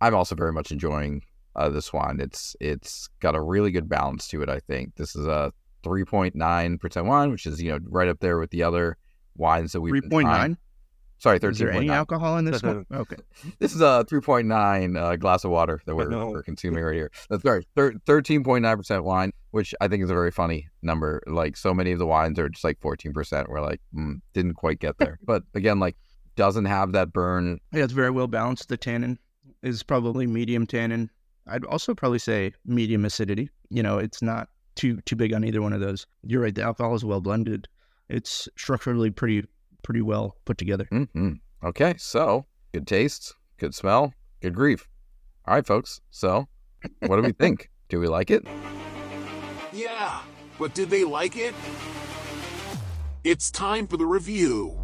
I'm 0.00 0.14
also 0.14 0.36
very 0.36 0.52
much 0.52 0.70
enjoying 0.70 1.22
uh, 1.56 1.68
this 1.68 1.92
wine. 1.92 2.20
It's 2.20 2.54
it's 2.60 3.08
got 3.20 3.34
a 3.34 3.40
really 3.40 3.72
good 3.72 3.88
balance 3.88 4.28
to 4.28 4.42
it. 4.42 4.48
I 4.48 4.60
think 4.60 4.94
this 4.94 5.16
is 5.16 5.26
a 5.26 5.52
3.9 5.82 6.80
percent 6.80 7.06
wine, 7.06 7.32
which 7.32 7.46
is 7.46 7.60
you 7.60 7.72
know 7.72 7.80
right 7.88 8.08
up 8.08 8.20
there 8.20 8.38
with 8.38 8.50
the 8.50 8.62
other 8.62 8.96
wines 9.34 9.72
that 9.72 9.80
we've 9.80 10.02
3.9. 10.04 10.56
Sorry, 11.18 11.38
thirteen. 11.38 11.52
Is 11.52 11.58
there 11.58 11.70
any 11.70 11.86
9. 11.86 11.96
alcohol 11.96 12.36
in 12.36 12.44
this 12.44 12.62
one? 12.62 12.84
Okay, 12.92 13.16
this 13.58 13.74
is 13.74 13.80
a 13.80 14.04
three 14.04 14.20
point 14.20 14.46
nine 14.46 14.96
uh, 14.96 15.16
glass 15.16 15.44
of 15.44 15.50
water 15.50 15.80
that 15.86 15.96
we're, 15.96 16.08
we're 16.28 16.42
consuming 16.42 16.84
right 16.84 16.94
here. 16.94 17.10
That's 17.30 17.42
sorry, 17.42 17.66
thirteen 18.06 18.44
point 18.44 18.62
nine 18.62 18.76
percent 18.76 19.04
wine, 19.04 19.32
which 19.50 19.74
I 19.80 19.88
think 19.88 20.02
is 20.04 20.10
a 20.10 20.14
very 20.14 20.30
funny 20.30 20.68
number. 20.82 21.22
Like 21.26 21.56
so 21.56 21.72
many 21.72 21.92
of 21.92 21.98
the 21.98 22.06
wines 22.06 22.38
are 22.38 22.48
just 22.48 22.64
like 22.64 22.80
fourteen 22.80 23.12
percent. 23.12 23.48
We're 23.48 23.62
like 23.62 23.80
mm, 23.94 24.20
didn't 24.34 24.54
quite 24.54 24.78
get 24.78 24.98
there, 24.98 25.18
but 25.24 25.42
again, 25.54 25.80
like 25.80 25.96
doesn't 26.36 26.66
have 26.66 26.92
that 26.92 27.12
burn. 27.12 27.60
Yeah, 27.72 27.84
it's 27.84 27.92
very 27.92 28.10
well 28.10 28.26
balanced. 28.26 28.68
The 28.68 28.76
tannin 28.76 29.18
is 29.62 29.82
probably 29.82 30.26
medium 30.26 30.66
tannin. 30.66 31.10
I'd 31.46 31.64
also 31.64 31.94
probably 31.94 32.18
say 32.18 32.52
medium 32.64 33.04
acidity. 33.04 33.50
You 33.70 33.82
know, 33.82 33.98
it's 33.98 34.22
not 34.22 34.48
too 34.74 35.00
too 35.02 35.16
big 35.16 35.32
on 35.32 35.44
either 35.44 35.62
one 35.62 35.72
of 35.72 35.80
those. 35.80 36.06
You're 36.22 36.42
right. 36.42 36.54
The 36.54 36.62
alcohol 36.62 36.94
is 36.94 37.04
well 37.04 37.20
blended. 37.20 37.68
It's 38.08 38.48
structurally 38.56 39.10
pretty 39.10 39.44
pretty 39.82 40.02
well 40.02 40.36
put 40.44 40.58
together. 40.58 40.86
hmm 40.90 41.32
Okay, 41.64 41.94
so 41.98 42.46
good 42.72 42.86
taste, 42.86 43.34
good 43.58 43.74
smell, 43.74 44.12
good 44.40 44.54
grief. 44.54 44.86
All 45.46 45.54
right, 45.54 45.66
folks. 45.66 46.00
So 46.10 46.46
what 47.00 47.16
do 47.16 47.22
we 47.22 47.32
think? 47.38 47.70
Do 47.88 47.98
we 48.00 48.08
like 48.08 48.30
it? 48.30 48.46
Yeah, 49.72 50.20
but 50.58 50.74
did 50.74 50.90
they 50.90 51.04
like 51.04 51.36
it? 51.36 51.54
It's 53.24 53.50
time 53.50 53.86
for 53.86 53.96
the 53.96 54.06
review. 54.06 54.78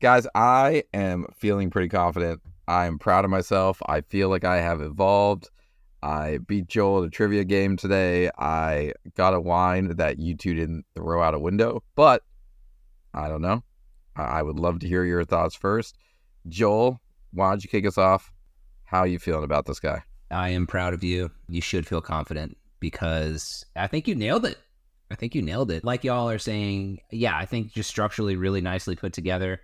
Guys, 0.00 0.26
I 0.34 0.84
am 0.94 1.26
feeling 1.36 1.68
pretty 1.70 1.88
confident. 1.88 2.40
I 2.66 2.86
am 2.86 2.98
proud 2.98 3.24
of 3.24 3.30
myself. 3.30 3.82
I 3.86 4.00
feel 4.00 4.28
like 4.28 4.44
I 4.44 4.58
have 4.60 4.80
evolved. 4.80 5.50
I 6.02 6.38
beat 6.38 6.66
Joel 6.66 7.02
at 7.02 7.08
a 7.08 7.10
trivia 7.10 7.44
game 7.44 7.76
today. 7.76 8.30
I 8.38 8.92
got 9.16 9.34
a 9.34 9.40
wine 9.40 9.96
that 9.96 10.18
you 10.18 10.36
two 10.36 10.54
didn't 10.54 10.86
throw 10.94 11.22
out 11.22 11.34
a 11.34 11.38
window, 11.38 11.82
but 11.94 12.22
I 13.12 13.28
don't 13.28 13.42
know. 13.42 13.62
I 14.16 14.42
would 14.42 14.58
love 14.58 14.80
to 14.80 14.88
hear 14.88 15.04
your 15.04 15.24
thoughts 15.24 15.54
first. 15.54 15.96
Joel, 16.48 17.00
why 17.32 17.50
don't 17.50 17.62
you 17.62 17.70
kick 17.70 17.86
us 17.86 17.98
off? 17.98 18.32
How 18.84 19.00
are 19.00 19.06
you 19.06 19.18
feeling 19.18 19.44
about 19.44 19.66
this 19.66 19.80
guy? 19.80 20.02
I 20.30 20.50
am 20.50 20.66
proud 20.66 20.94
of 20.94 21.04
you. 21.04 21.30
You 21.48 21.60
should 21.60 21.86
feel 21.86 22.00
confident 22.00 22.56
because 22.80 23.64
I 23.76 23.86
think 23.86 24.08
you 24.08 24.14
nailed 24.14 24.46
it. 24.46 24.58
I 25.10 25.16
think 25.16 25.34
you 25.34 25.42
nailed 25.42 25.70
it. 25.70 25.84
Like 25.84 26.04
y'all 26.04 26.30
are 26.30 26.38
saying, 26.38 27.00
yeah, 27.10 27.36
I 27.36 27.44
think 27.44 27.72
just 27.72 27.90
structurally 27.90 28.36
really 28.36 28.60
nicely 28.60 28.96
put 28.96 29.12
together. 29.12 29.60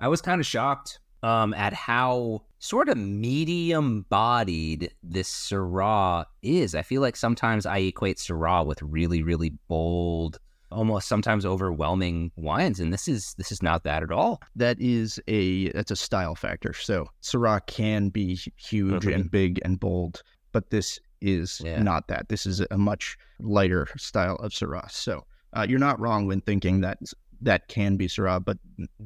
I 0.00 0.08
was 0.08 0.20
kind 0.20 0.40
of 0.40 0.46
shocked 0.46 0.98
um, 1.24 1.54
at 1.54 1.72
how 1.72 2.42
sort 2.58 2.90
of 2.90 2.98
medium 2.98 4.04
bodied 4.10 4.92
this 5.02 5.30
Syrah 5.30 6.26
is. 6.42 6.74
I 6.74 6.82
feel 6.82 7.00
like 7.00 7.16
sometimes 7.16 7.64
I 7.64 7.78
equate 7.78 8.18
Syrah 8.18 8.66
with 8.66 8.82
really, 8.82 9.22
really 9.22 9.54
bold, 9.66 10.38
almost 10.70 11.08
sometimes 11.08 11.46
overwhelming 11.46 12.30
wines, 12.36 12.78
and 12.78 12.92
this 12.92 13.08
is 13.08 13.34
this 13.38 13.50
is 13.50 13.62
not 13.62 13.84
that 13.84 14.02
at 14.02 14.12
all. 14.12 14.42
That 14.54 14.76
is 14.78 15.18
a 15.26 15.70
that's 15.70 15.90
a 15.90 15.96
style 15.96 16.34
factor. 16.34 16.74
So 16.74 17.06
Syrah 17.22 17.66
can 17.66 18.10
be 18.10 18.38
huge 18.56 19.06
and 19.06 19.30
big 19.30 19.60
and 19.64 19.80
bold, 19.80 20.22
but 20.52 20.68
this 20.68 21.00
is 21.22 21.62
Yeah. 21.64 21.82
not 21.82 22.08
that. 22.08 22.28
This 22.28 22.44
is 22.44 22.60
a 22.70 22.76
much 22.76 23.16
lighter 23.40 23.88
style 23.96 24.36
of 24.36 24.52
Syrah. 24.52 24.90
So 24.90 25.24
uh, 25.54 25.64
you're 25.66 25.78
not 25.78 25.98
wrong 25.98 26.26
when 26.26 26.42
thinking 26.42 26.82
that 26.82 26.98
that 27.40 27.68
can 27.68 27.96
be 27.96 28.08
Syrah, 28.08 28.44
but 28.44 28.58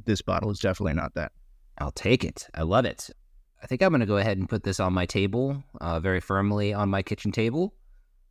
this 0.04 0.20
bottle 0.20 0.50
is 0.50 0.59
definitely 0.59 0.94
not 0.94 1.14
that. 1.14 1.31
I'll 1.78 1.92
take 1.92 2.24
it. 2.24 2.46
I 2.54 2.62
love 2.62 2.84
it. 2.84 3.10
I 3.62 3.66
think 3.66 3.82
I'm 3.82 3.90
going 3.90 4.00
to 4.00 4.06
go 4.06 4.16
ahead 4.18 4.38
and 4.38 4.48
put 4.48 4.62
this 4.62 4.78
on 4.80 4.92
my 4.92 5.06
table, 5.06 5.62
uh, 5.80 5.98
very 6.00 6.20
firmly 6.20 6.72
on 6.72 6.88
my 6.88 7.02
kitchen 7.02 7.32
table. 7.32 7.74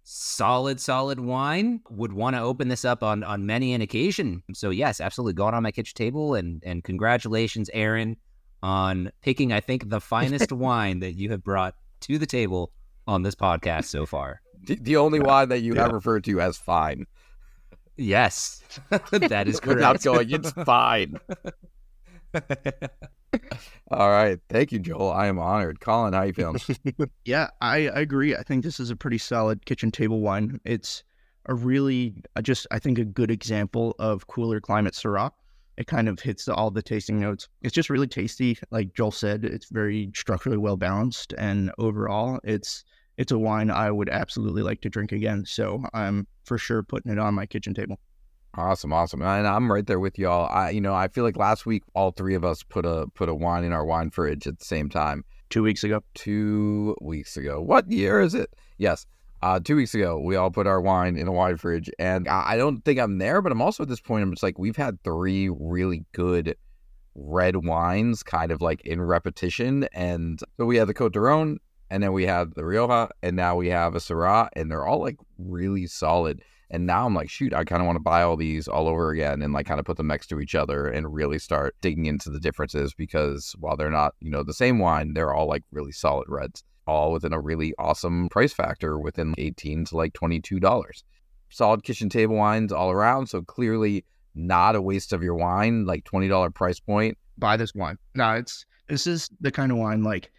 Solid, 0.03 0.79
solid 0.79 1.19
wine. 1.19 1.81
Would 1.89 2.13
want 2.13 2.35
to 2.37 2.41
open 2.41 2.69
this 2.69 2.85
up 2.85 3.03
on 3.03 3.25
on 3.25 3.45
many 3.45 3.73
an 3.73 3.81
occasion. 3.81 4.41
So 4.53 4.69
yes, 4.69 5.01
absolutely, 5.01 5.33
go 5.33 5.45
on 5.45 5.53
on 5.53 5.63
my 5.63 5.71
kitchen 5.71 5.95
table 5.95 6.33
and 6.35 6.63
and 6.65 6.81
congratulations, 6.81 7.69
Aaron, 7.73 8.15
on 8.63 9.11
picking 9.21 9.51
I 9.51 9.59
think 9.59 9.89
the 9.89 9.99
finest 9.99 10.51
wine 10.53 10.99
that 11.01 11.13
you 11.15 11.29
have 11.31 11.43
brought 11.43 11.75
to 12.01 12.17
the 12.17 12.25
table 12.25 12.71
on 13.05 13.23
this 13.23 13.35
podcast 13.35 13.85
so 13.85 14.05
far. 14.05 14.41
The, 14.65 14.75
the 14.75 14.95
only 14.95 15.19
wine 15.19 15.49
that 15.49 15.59
you 15.59 15.75
Yeah. 15.75 15.83
have 15.83 15.91
referred 15.91 16.23
to 16.25 16.39
as 16.39 16.57
fine. 16.57 17.05
Yes, 17.97 18.63
that 19.11 19.47
is 19.49 19.59
correct. 19.59 19.65
Without 19.75 20.01
correct. 20.01 20.03
going, 20.03 20.31
it's 20.31 20.51
fine. 20.51 21.19
All 23.91 24.09
right. 24.09 24.39
Thank 24.49 24.71
you, 24.71 24.79
Joel. 24.79 25.11
I 25.11 25.27
am 25.27 25.39
honored. 25.39 25.79
Colin, 25.79 26.13
how 26.13 26.23
you 26.23 26.33
feeling? 26.33 26.59
Yeah, 27.25 27.49
I, 27.61 27.89
I 27.89 27.99
agree. 27.99 28.35
I 28.35 28.43
think 28.43 28.63
this 28.63 28.79
is 28.79 28.89
a 28.89 28.95
pretty 28.95 29.17
solid 29.17 29.65
kitchen 29.65 29.91
table 29.91 30.21
wine. 30.21 30.59
It's 30.65 31.03
a 31.45 31.53
really, 31.55 32.15
uh, 32.35 32.41
just 32.41 32.67
I 32.71 32.79
think 32.79 32.99
a 32.99 33.05
good 33.05 33.31
example 33.31 33.95
of 33.99 34.27
cooler 34.27 34.59
climate 34.59 34.93
Syrah. 34.93 35.31
It 35.77 35.87
kind 35.87 36.09
of 36.09 36.19
hits 36.19 36.47
all 36.47 36.71
the 36.71 36.81
tasting 36.81 37.19
notes. 37.19 37.47
It's 37.61 37.73
just 37.73 37.89
really 37.89 38.07
tasty. 38.07 38.57
Like 38.71 38.93
Joel 38.93 39.11
said, 39.11 39.45
it's 39.45 39.69
very 39.69 40.11
structurally 40.15 40.57
well 40.57 40.75
balanced, 40.77 41.33
and 41.37 41.71
overall, 41.77 42.39
it's 42.43 42.83
it's 43.17 43.31
a 43.31 43.37
wine 43.37 43.69
I 43.69 43.91
would 43.91 44.09
absolutely 44.09 44.63
like 44.63 44.81
to 44.81 44.89
drink 44.89 45.11
again. 45.11 45.45
So 45.45 45.83
I'm 45.93 46.27
for 46.45 46.57
sure 46.57 46.81
putting 46.81 47.11
it 47.11 47.19
on 47.19 47.35
my 47.35 47.45
kitchen 47.45 47.73
table. 47.73 47.99
Awesome, 48.57 48.91
awesome. 48.91 49.21
And 49.21 49.45
I'm 49.45 49.71
right 49.71 49.85
there 49.85 49.99
with 49.99 50.17
y'all. 50.17 50.49
I 50.51 50.71
you 50.71 50.81
know, 50.81 50.95
I 50.95 51.09
feel 51.09 51.23
like 51.23 51.37
last 51.37 51.67
week 51.67 51.83
all 51.93 52.11
three 52.11 52.33
of 52.33 52.43
us 52.43 52.63
put 52.63 52.87
a 52.87 53.05
put 53.13 53.29
a 53.29 53.35
wine 53.35 53.63
in 53.63 53.71
our 53.71 53.85
wine 53.85 54.09
fridge 54.09 54.47
at 54.47 54.57
the 54.57 54.65
same 54.65 54.89
time. 54.89 55.23
Two 55.49 55.61
weeks 55.61 55.83
ago, 55.83 56.01
Two 56.15 56.95
weeks 56.99 57.37
ago. 57.37 57.61
What 57.61 57.89
year 57.91 58.19
is 58.19 58.33
it? 58.33 58.49
Yes. 58.79 59.05
Uh, 59.43 59.59
two 59.59 59.75
weeks 59.75 59.93
ago, 59.93 60.19
we 60.19 60.35
all 60.35 60.49
put 60.49 60.65
our 60.65 60.81
wine 60.81 61.15
in 61.15 61.27
a 61.27 61.31
wine 61.31 61.57
fridge, 61.57 61.91
and 61.99 62.27
I 62.27 62.53
I 62.53 62.57
don't 62.57 62.83
think 62.83 62.99
I'm 62.99 63.19
there, 63.19 63.43
but 63.43 63.51
I'm 63.51 63.61
also 63.61 63.83
at 63.83 63.89
this 63.89 64.01
point. 64.01 64.23
I'm 64.23 64.31
just 64.31 64.41
like, 64.41 64.57
we've 64.57 64.75
had 64.75 65.03
three 65.03 65.49
really 65.49 66.03
good 66.11 66.55
red 67.13 67.57
wines, 67.57 68.23
kind 68.23 68.51
of 68.51 68.63
like 68.63 68.81
in 68.81 68.99
repetition, 68.99 69.87
and 69.93 70.39
so 70.57 70.65
we 70.65 70.77
had 70.77 70.87
the 70.87 70.95
Côte 70.95 71.11
du 71.11 71.19
Rhône, 71.19 71.57
and 71.91 72.01
then 72.01 72.13
we 72.13 72.25
have 72.25 72.55
the 72.55 72.65
Rioja, 72.65 73.09
and 73.21 73.35
now 73.35 73.55
we 73.55 73.69
have 73.69 73.93
a 73.93 73.99
Syrah, 73.99 74.49
and 74.53 74.71
they're 74.71 74.85
all 74.85 75.01
like 75.01 75.17
really 75.37 75.85
solid. 75.85 76.41
And 76.69 76.85
now 76.85 77.05
I'm 77.05 77.13
like, 77.13 77.29
shoot, 77.29 77.53
I 77.53 77.63
kind 77.63 77.81
of 77.81 77.85
want 77.85 77.95
to 77.95 78.03
buy 78.03 78.23
all 78.23 78.35
these 78.35 78.67
all 78.67 78.87
over 78.87 79.11
again 79.11 79.41
and 79.41 79.53
like 79.53 79.65
kind 79.65 79.79
of 79.79 79.85
put 79.85 79.97
them 79.97 80.07
next 80.07 80.27
to 80.27 80.39
each 80.39 80.55
other 80.55 80.87
and 80.87 81.13
really 81.13 81.39
start 81.39 81.75
digging 81.81 82.05
into 82.05 82.29
the 82.29 82.39
differences 82.39 82.93
because 82.93 83.55
while 83.59 83.77
they're 83.77 83.89
not, 83.89 84.15
you 84.19 84.29
know, 84.29 84.43
the 84.43 84.53
same 84.53 84.79
wine, 84.79 85.13
they're 85.13 85.33
all 85.33 85.47
like 85.47 85.63
really 85.71 85.93
solid 85.93 86.27
reds, 86.27 86.63
all 86.85 87.13
within 87.13 87.31
a 87.31 87.39
really 87.39 87.73
awesome 87.79 88.27
price 88.29 88.53
factor 88.53 88.99
within 88.99 89.33
18 89.37 89.85
to 89.85 89.97
like 89.97 90.13
$22. 90.13 91.03
Solid 91.49 91.83
kitchen 91.83 92.09
table 92.09 92.35
wines 92.35 92.73
all 92.73 92.91
around. 92.91 93.27
So 93.27 93.41
clearly 93.41 94.03
not 94.35 94.75
a 94.75 94.81
waste 94.81 95.13
of 95.13 95.23
your 95.23 95.35
wine, 95.35 95.85
like 95.85 96.03
$20 96.03 96.53
price 96.53 96.79
point. 96.79 97.17
buy 97.37 97.55
this 97.55 97.73
wine. 97.73 97.97
No, 98.13 98.33
it's 98.33 98.65
this 98.87 99.07
is 99.07 99.29
the 99.41 99.51
kind 99.51 99.71
of 99.71 99.77
wine 99.77 100.03
like 100.03 100.31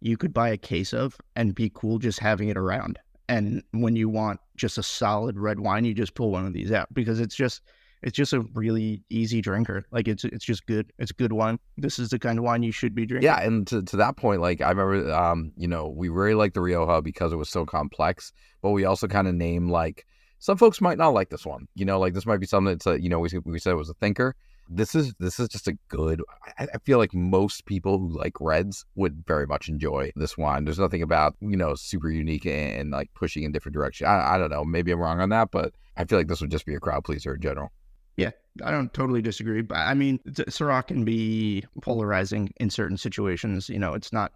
you 0.00 0.16
could 0.16 0.34
buy 0.34 0.48
a 0.48 0.56
case 0.56 0.92
of 0.92 1.16
and 1.34 1.54
be 1.54 1.70
cool 1.74 1.98
just 1.98 2.18
having 2.20 2.48
it 2.48 2.56
around. 2.56 2.98
And 3.28 3.62
when 3.72 3.96
you 3.96 4.08
want 4.08 4.40
just 4.56 4.78
a 4.78 4.82
solid 4.82 5.38
red 5.38 5.60
wine, 5.60 5.84
you 5.84 5.94
just 5.94 6.14
pull 6.14 6.30
one 6.30 6.46
of 6.46 6.52
these 6.52 6.70
out 6.70 6.92
because 6.94 7.20
it's 7.20 7.34
just 7.34 7.62
it's 8.02 8.16
just 8.16 8.32
a 8.32 8.40
really 8.54 9.02
easy 9.10 9.40
drinker. 9.40 9.84
Like 9.90 10.06
it's 10.06 10.24
it's 10.24 10.44
just 10.44 10.66
good. 10.66 10.92
It's 10.98 11.12
good 11.12 11.32
wine. 11.32 11.58
This 11.76 11.98
is 11.98 12.10
the 12.10 12.18
kind 12.18 12.38
of 12.38 12.44
wine 12.44 12.62
you 12.62 12.72
should 12.72 12.94
be 12.94 13.06
drinking. 13.06 13.26
Yeah, 13.26 13.40
and 13.40 13.66
to, 13.68 13.82
to 13.82 13.96
that 13.96 14.16
point, 14.16 14.40
like 14.40 14.60
I 14.60 14.70
remember, 14.70 15.12
um, 15.12 15.52
you 15.56 15.66
know, 15.66 15.88
we 15.88 16.08
really 16.08 16.34
liked 16.34 16.54
the 16.54 16.60
Rioja 16.60 17.02
because 17.02 17.32
it 17.32 17.36
was 17.36 17.48
so 17.48 17.64
complex, 17.66 18.32
but 18.62 18.70
we 18.70 18.84
also 18.84 19.08
kind 19.08 19.26
of 19.26 19.34
name 19.34 19.70
like 19.70 20.06
some 20.38 20.56
folks 20.56 20.80
might 20.80 20.98
not 20.98 21.14
like 21.14 21.30
this 21.30 21.46
one. 21.46 21.66
You 21.74 21.84
know, 21.84 21.98
like 21.98 22.14
this 22.14 22.26
might 22.26 22.38
be 22.38 22.46
something 22.46 22.74
that's 22.74 22.86
a, 22.86 23.00
you 23.00 23.08
know 23.08 23.18
we 23.18 23.28
we 23.44 23.58
said 23.58 23.72
it 23.72 23.76
was 23.76 23.90
a 23.90 23.94
thinker. 23.94 24.36
This 24.68 24.94
is 24.94 25.14
this 25.18 25.38
is 25.38 25.48
just 25.48 25.68
a 25.68 25.78
good. 25.88 26.22
I, 26.58 26.66
I 26.74 26.78
feel 26.84 26.98
like 26.98 27.14
most 27.14 27.66
people 27.66 27.98
who 27.98 28.08
like 28.08 28.40
reds 28.40 28.84
would 28.94 29.24
very 29.26 29.46
much 29.46 29.68
enjoy 29.68 30.12
this 30.16 30.36
wine. 30.36 30.64
There's 30.64 30.78
nothing 30.78 31.02
about 31.02 31.36
you 31.40 31.56
know 31.56 31.74
super 31.74 32.10
unique 32.10 32.46
and, 32.46 32.80
and 32.80 32.90
like 32.90 33.12
pushing 33.14 33.44
in 33.44 33.52
different 33.52 33.74
direction. 33.74 34.06
I, 34.06 34.34
I 34.34 34.38
don't 34.38 34.50
know. 34.50 34.64
Maybe 34.64 34.90
I'm 34.90 34.98
wrong 34.98 35.20
on 35.20 35.28
that, 35.30 35.50
but 35.50 35.74
I 35.96 36.04
feel 36.04 36.18
like 36.18 36.28
this 36.28 36.40
would 36.40 36.50
just 36.50 36.66
be 36.66 36.74
a 36.74 36.80
crowd 36.80 37.04
pleaser 37.04 37.34
in 37.34 37.40
general. 37.40 37.70
Yeah, 38.16 38.30
I 38.64 38.70
don't 38.70 38.92
totally 38.94 39.20
disagree, 39.20 39.60
but 39.60 39.76
I 39.76 39.94
mean, 39.94 40.18
Syrah 40.26 40.86
can 40.86 41.04
be 41.04 41.64
polarizing 41.82 42.52
in 42.58 42.70
certain 42.70 42.96
situations. 42.96 43.68
You 43.68 43.78
know, 43.78 43.92
it's 43.92 44.12
not 44.12 44.32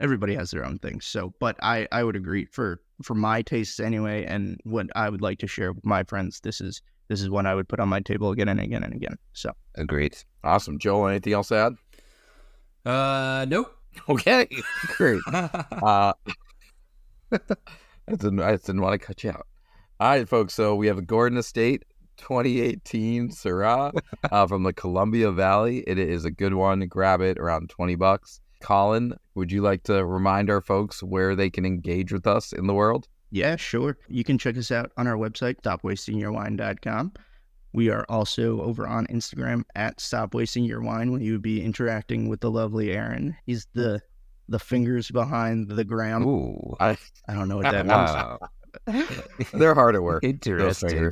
everybody 0.00 0.34
has 0.34 0.50
their 0.50 0.64
own 0.64 0.78
things. 0.78 1.04
So, 1.04 1.34
but 1.40 1.56
I 1.62 1.88
I 1.92 2.04
would 2.04 2.16
agree 2.16 2.46
for 2.46 2.80
for 3.02 3.14
my 3.14 3.42
tastes 3.42 3.80
anyway, 3.80 4.24
and 4.24 4.60
what 4.64 4.86
I 4.94 5.10
would 5.10 5.22
like 5.22 5.38
to 5.40 5.46
share 5.46 5.72
with 5.72 5.84
my 5.84 6.04
friends. 6.04 6.40
This 6.40 6.60
is 6.60 6.80
this 7.08 7.20
is 7.20 7.30
one 7.30 7.46
I 7.46 7.54
would 7.54 7.68
put 7.68 7.80
on 7.80 7.88
my 7.88 8.00
table 8.00 8.30
again 8.30 8.48
and 8.48 8.60
again 8.60 8.82
and 8.82 8.94
again. 8.94 9.16
So, 9.32 9.52
Agreed. 9.74 10.16
Awesome, 10.42 10.78
Joel. 10.78 11.08
Anything 11.08 11.32
else 11.32 11.48
to 11.48 11.56
add? 11.56 12.90
Uh, 12.90 13.44
nope. 13.48 13.70
Okay, 14.08 14.48
great. 14.96 15.20
Uh, 15.32 16.12
I 17.32 17.38
didn't, 18.08 18.40
I 18.40 18.56
didn't 18.56 18.80
want 18.80 19.00
to 19.00 19.06
cut 19.06 19.22
you 19.22 19.30
out. 19.30 19.46
All 20.00 20.08
right, 20.08 20.28
folks. 20.28 20.52
So 20.52 20.74
we 20.74 20.88
have 20.88 20.98
a 20.98 21.02
Gordon 21.02 21.38
Estate 21.38 21.84
2018 22.16 23.30
Syrah 23.30 23.92
uh, 24.30 24.46
from 24.48 24.64
the 24.64 24.72
Columbia 24.72 25.30
Valley. 25.30 25.84
It 25.86 25.98
is 25.98 26.24
a 26.24 26.30
good 26.30 26.54
one. 26.54 26.80
Grab 26.88 27.20
it 27.20 27.38
around 27.38 27.70
20 27.70 27.94
bucks. 27.94 28.40
Colin, 28.60 29.14
would 29.34 29.52
you 29.52 29.62
like 29.62 29.84
to 29.84 30.04
remind 30.04 30.50
our 30.50 30.60
folks 30.60 31.02
where 31.02 31.36
they 31.36 31.50
can 31.50 31.64
engage 31.64 32.12
with 32.12 32.26
us 32.26 32.52
in 32.52 32.66
the 32.66 32.74
world? 32.74 33.08
Yeah, 33.34 33.56
sure. 33.56 33.98
You 34.08 34.22
can 34.22 34.38
check 34.38 34.56
us 34.56 34.70
out 34.70 34.92
on 34.96 35.08
our 35.08 35.16
website, 35.16 35.60
stopwastingyourwine.com. 35.60 37.12
We 37.72 37.90
are 37.90 38.06
also 38.08 38.60
over 38.62 38.86
on 38.86 39.08
Instagram 39.08 39.64
at 39.74 40.00
Stop 40.00 40.34
Wasting 40.34 40.64
Your 40.64 40.80
Wine, 40.80 41.10
where 41.10 41.20
you 41.20 41.32
would 41.32 41.42
be 41.42 41.60
interacting 41.60 42.28
with 42.28 42.40
the 42.40 42.50
lovely 42.50 42.92
Aaron. 42.92 43.36
He's 43.44 43.66
the 43.74 44.00
the 44.48 44.60
fingers 44.60 45.10
behind 45.10 45.68
the 45.68 45.82
gram. 45.82 46.24
Ooh, 46.24 46.76
I, 46.78 46.96
I 47.26 47.34
don't 47.34 47.48
know 47.48 47.56
what 47.56 47.72
that 47.72 47.86
means. 48.86 49.50
they're 49.52 49.74
hard 49.74 49.96
at 49.96 50.02
work. 50.04 50.22
Interesting. 50.22 51.10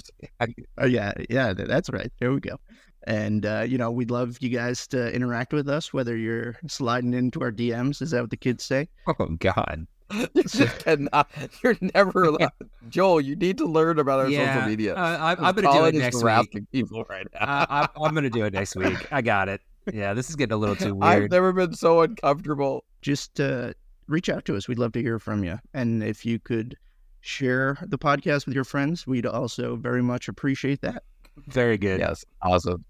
Oh 0.78 0.86
yeah, 0.86 1.12
yeah, 1.28 1.54
that's 1.54 1.90
right. 1.90 2.12
There 2.20 2.32
we 2.32 2.38
go. 2.38 2.56
And 3.04 3.44
uh, 3.44 3.64
you 3.66 3.78
know, 3.78 3.90
we'd 3.90 4.12
love 4.12 4.36
you 4.40 4.48
guys 4.48 4.86
to 4.88 5.12
interact 5.12 5.52
with 5.52 5.68
us, 5.68 5.92
whether 5.92 6.16
you're 6.16 6.54
sliding 6.68 7.14
into 7.14 7.42
our 7.42 7.50
DMs. 7.50 8.00
Is 8.00 8.12
that 8.12 8.20
what 8.20 8.30
the 8.30 8.36
kids 8.36 8.64
say? 8.64 8.88
Oh 9.08 9.26
God. 9.40 9.88
You 10.34 10.42
just 10.44 10.78
cannot. 10.80 11.30
You're 11.62 11.76
never 11.94 12.24
allowed. 12.28 12.50
Joel, 12.88 13.20
you 13.20 13.36
need 13.36 13.58
to 13.58 13.64
learn 13.66 13.98
about 13.98 14.20
our 14.20 14.30
social 14.30 14.68
media. 14.68 14.94
Uh, 14.94 14.98
I, 14.98 15.30
I'm 15.32 15.36
'Cause 15.36 15.54
gonna 15.54 15.62
do 15.62 15.68
Colin 15.68 15.94
it 15.94 15.98
is 15.98 16.02
next 16.22 16.22
week. 16.54 16.70
people 16.72 17.04
right 17.08 17.26
now. 17.34 17.40
I, 17.40 17.66
I, 17.68 17.88
I'm 18.04 18.14
gonna 18.14 18.30
do 18.30 18.44
it 18.44 18.52
next 18.52 18.76
week. 18.76 19.12
I 19.12 19.22
got 19.22 19.48
it. 19.48 19.60
Yeah, 19.92 20.14
this 20.14 20.30
is 20.30 20.36
getting 20.36 20.52
a 20.54 20.56
little 20.56 20.76
too 20.76 20.94
weird. 20.96 21.24
I've 21.24 21.30
never 21.30 21.52
been 21.52 21.74
so 21.74 22.02
uncomfortable. 22.02 22.84
Just 23.00 23.40
uh, 23.40 23.72
reach 24.06 24.28
out 24.28 24.44
to 24.44 24.56
us. 24.56 24.68
We'd 24.68 24.78
love 24.78 24.92
to 24.92 25.02
hear 25.02 25.18
from 25.18 25.42
you. 25.44 25.58
And 25.74 26.02
if 26.02 26.24
you 26.26 26.38
could 26.38 26.76
share 27.20 27.78
the 27.86 27.98
podcast 27.98 28.46
with 28.46 28.54
your 28.54 28.64
friends, 28.64 29.06
we'd 29.06 29.26
also 29.26 29.76
very 29.76 30.02
much 30.02 30.28
appreciate 30.28 30.80
that. 30.82 31.02
Very 31.48 31.78
good. 31.78 31.98
Yes, 32.00 32.24
awesome. 32.42 32.84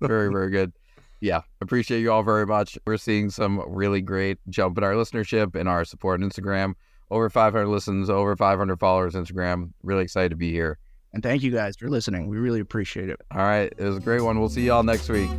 Very, 0.00 0.30
very 0.30 0.50
good. 0.50 0.72
Yeah, 1.20 1.42
appreciate 1.60 2.00
you 2.00 2.12
all 2.12 2.22
very 2.22 2.46
much. 2.46 2.78
We're 2.86 2.96
seeing 2.96 3.30
some 3.30 3.62
really 3.66 4.02
great 4.02 4.38
jump 4.48 4.76
in 4.78 4.84
our 4.84 4.94
listenership 4.94 5.54
and 5.54 5.68
our 5.68 5.84
support 5.84 6.22
on 6.22 6.28
Instagram. 6.28 6.74
Over 7.10 7.30
500 7.30 7.66
listens, 7.66 8.10
over 8.10 8.34
500 8.36 8.78
followers 8.78 9.14
Instagram. 9.14 9.72
Really 9.82 10.02
excited 10.02 10.30
to 10.30 10.36
be 10.36 10.50
here. 10.50 10.78
And 11.12 11.22
thank 11.22 11.42
you 11.42 11.52
guys 11.52 11.76
for 11.76 11.88
listening. 11.88 12.26
We 12.26 12.38
really 12.38 12.60
appreciate 12.60 13.08
it. 13.08 13.20
All 13.30 13.42
right, 13.42 13.72
it 13.76 13.84
was 13.84 13.96
a 13.96 14.00
great 14.00 14.22
one. 14.22 14.40
We'll 14.40 14.48
see 14.48 14.66
y'all 14.66 14.82
next 14.82 15.08
week. 15.08 15.30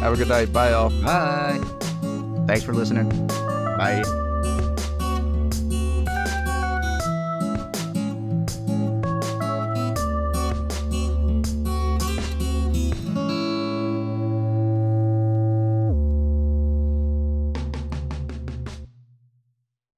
Have 0.00 0.12
a 0.12 0.16
good 0.16 0.28
night. 0.28 0.52
Bye, 0.52 0.70
y'all. 0.70 0.90
Bye. 1.02 1.60
Thanks 2.46 2.64
for 2.64 2.74
listening. 2.74 3.08
Bye. 3.28 4.25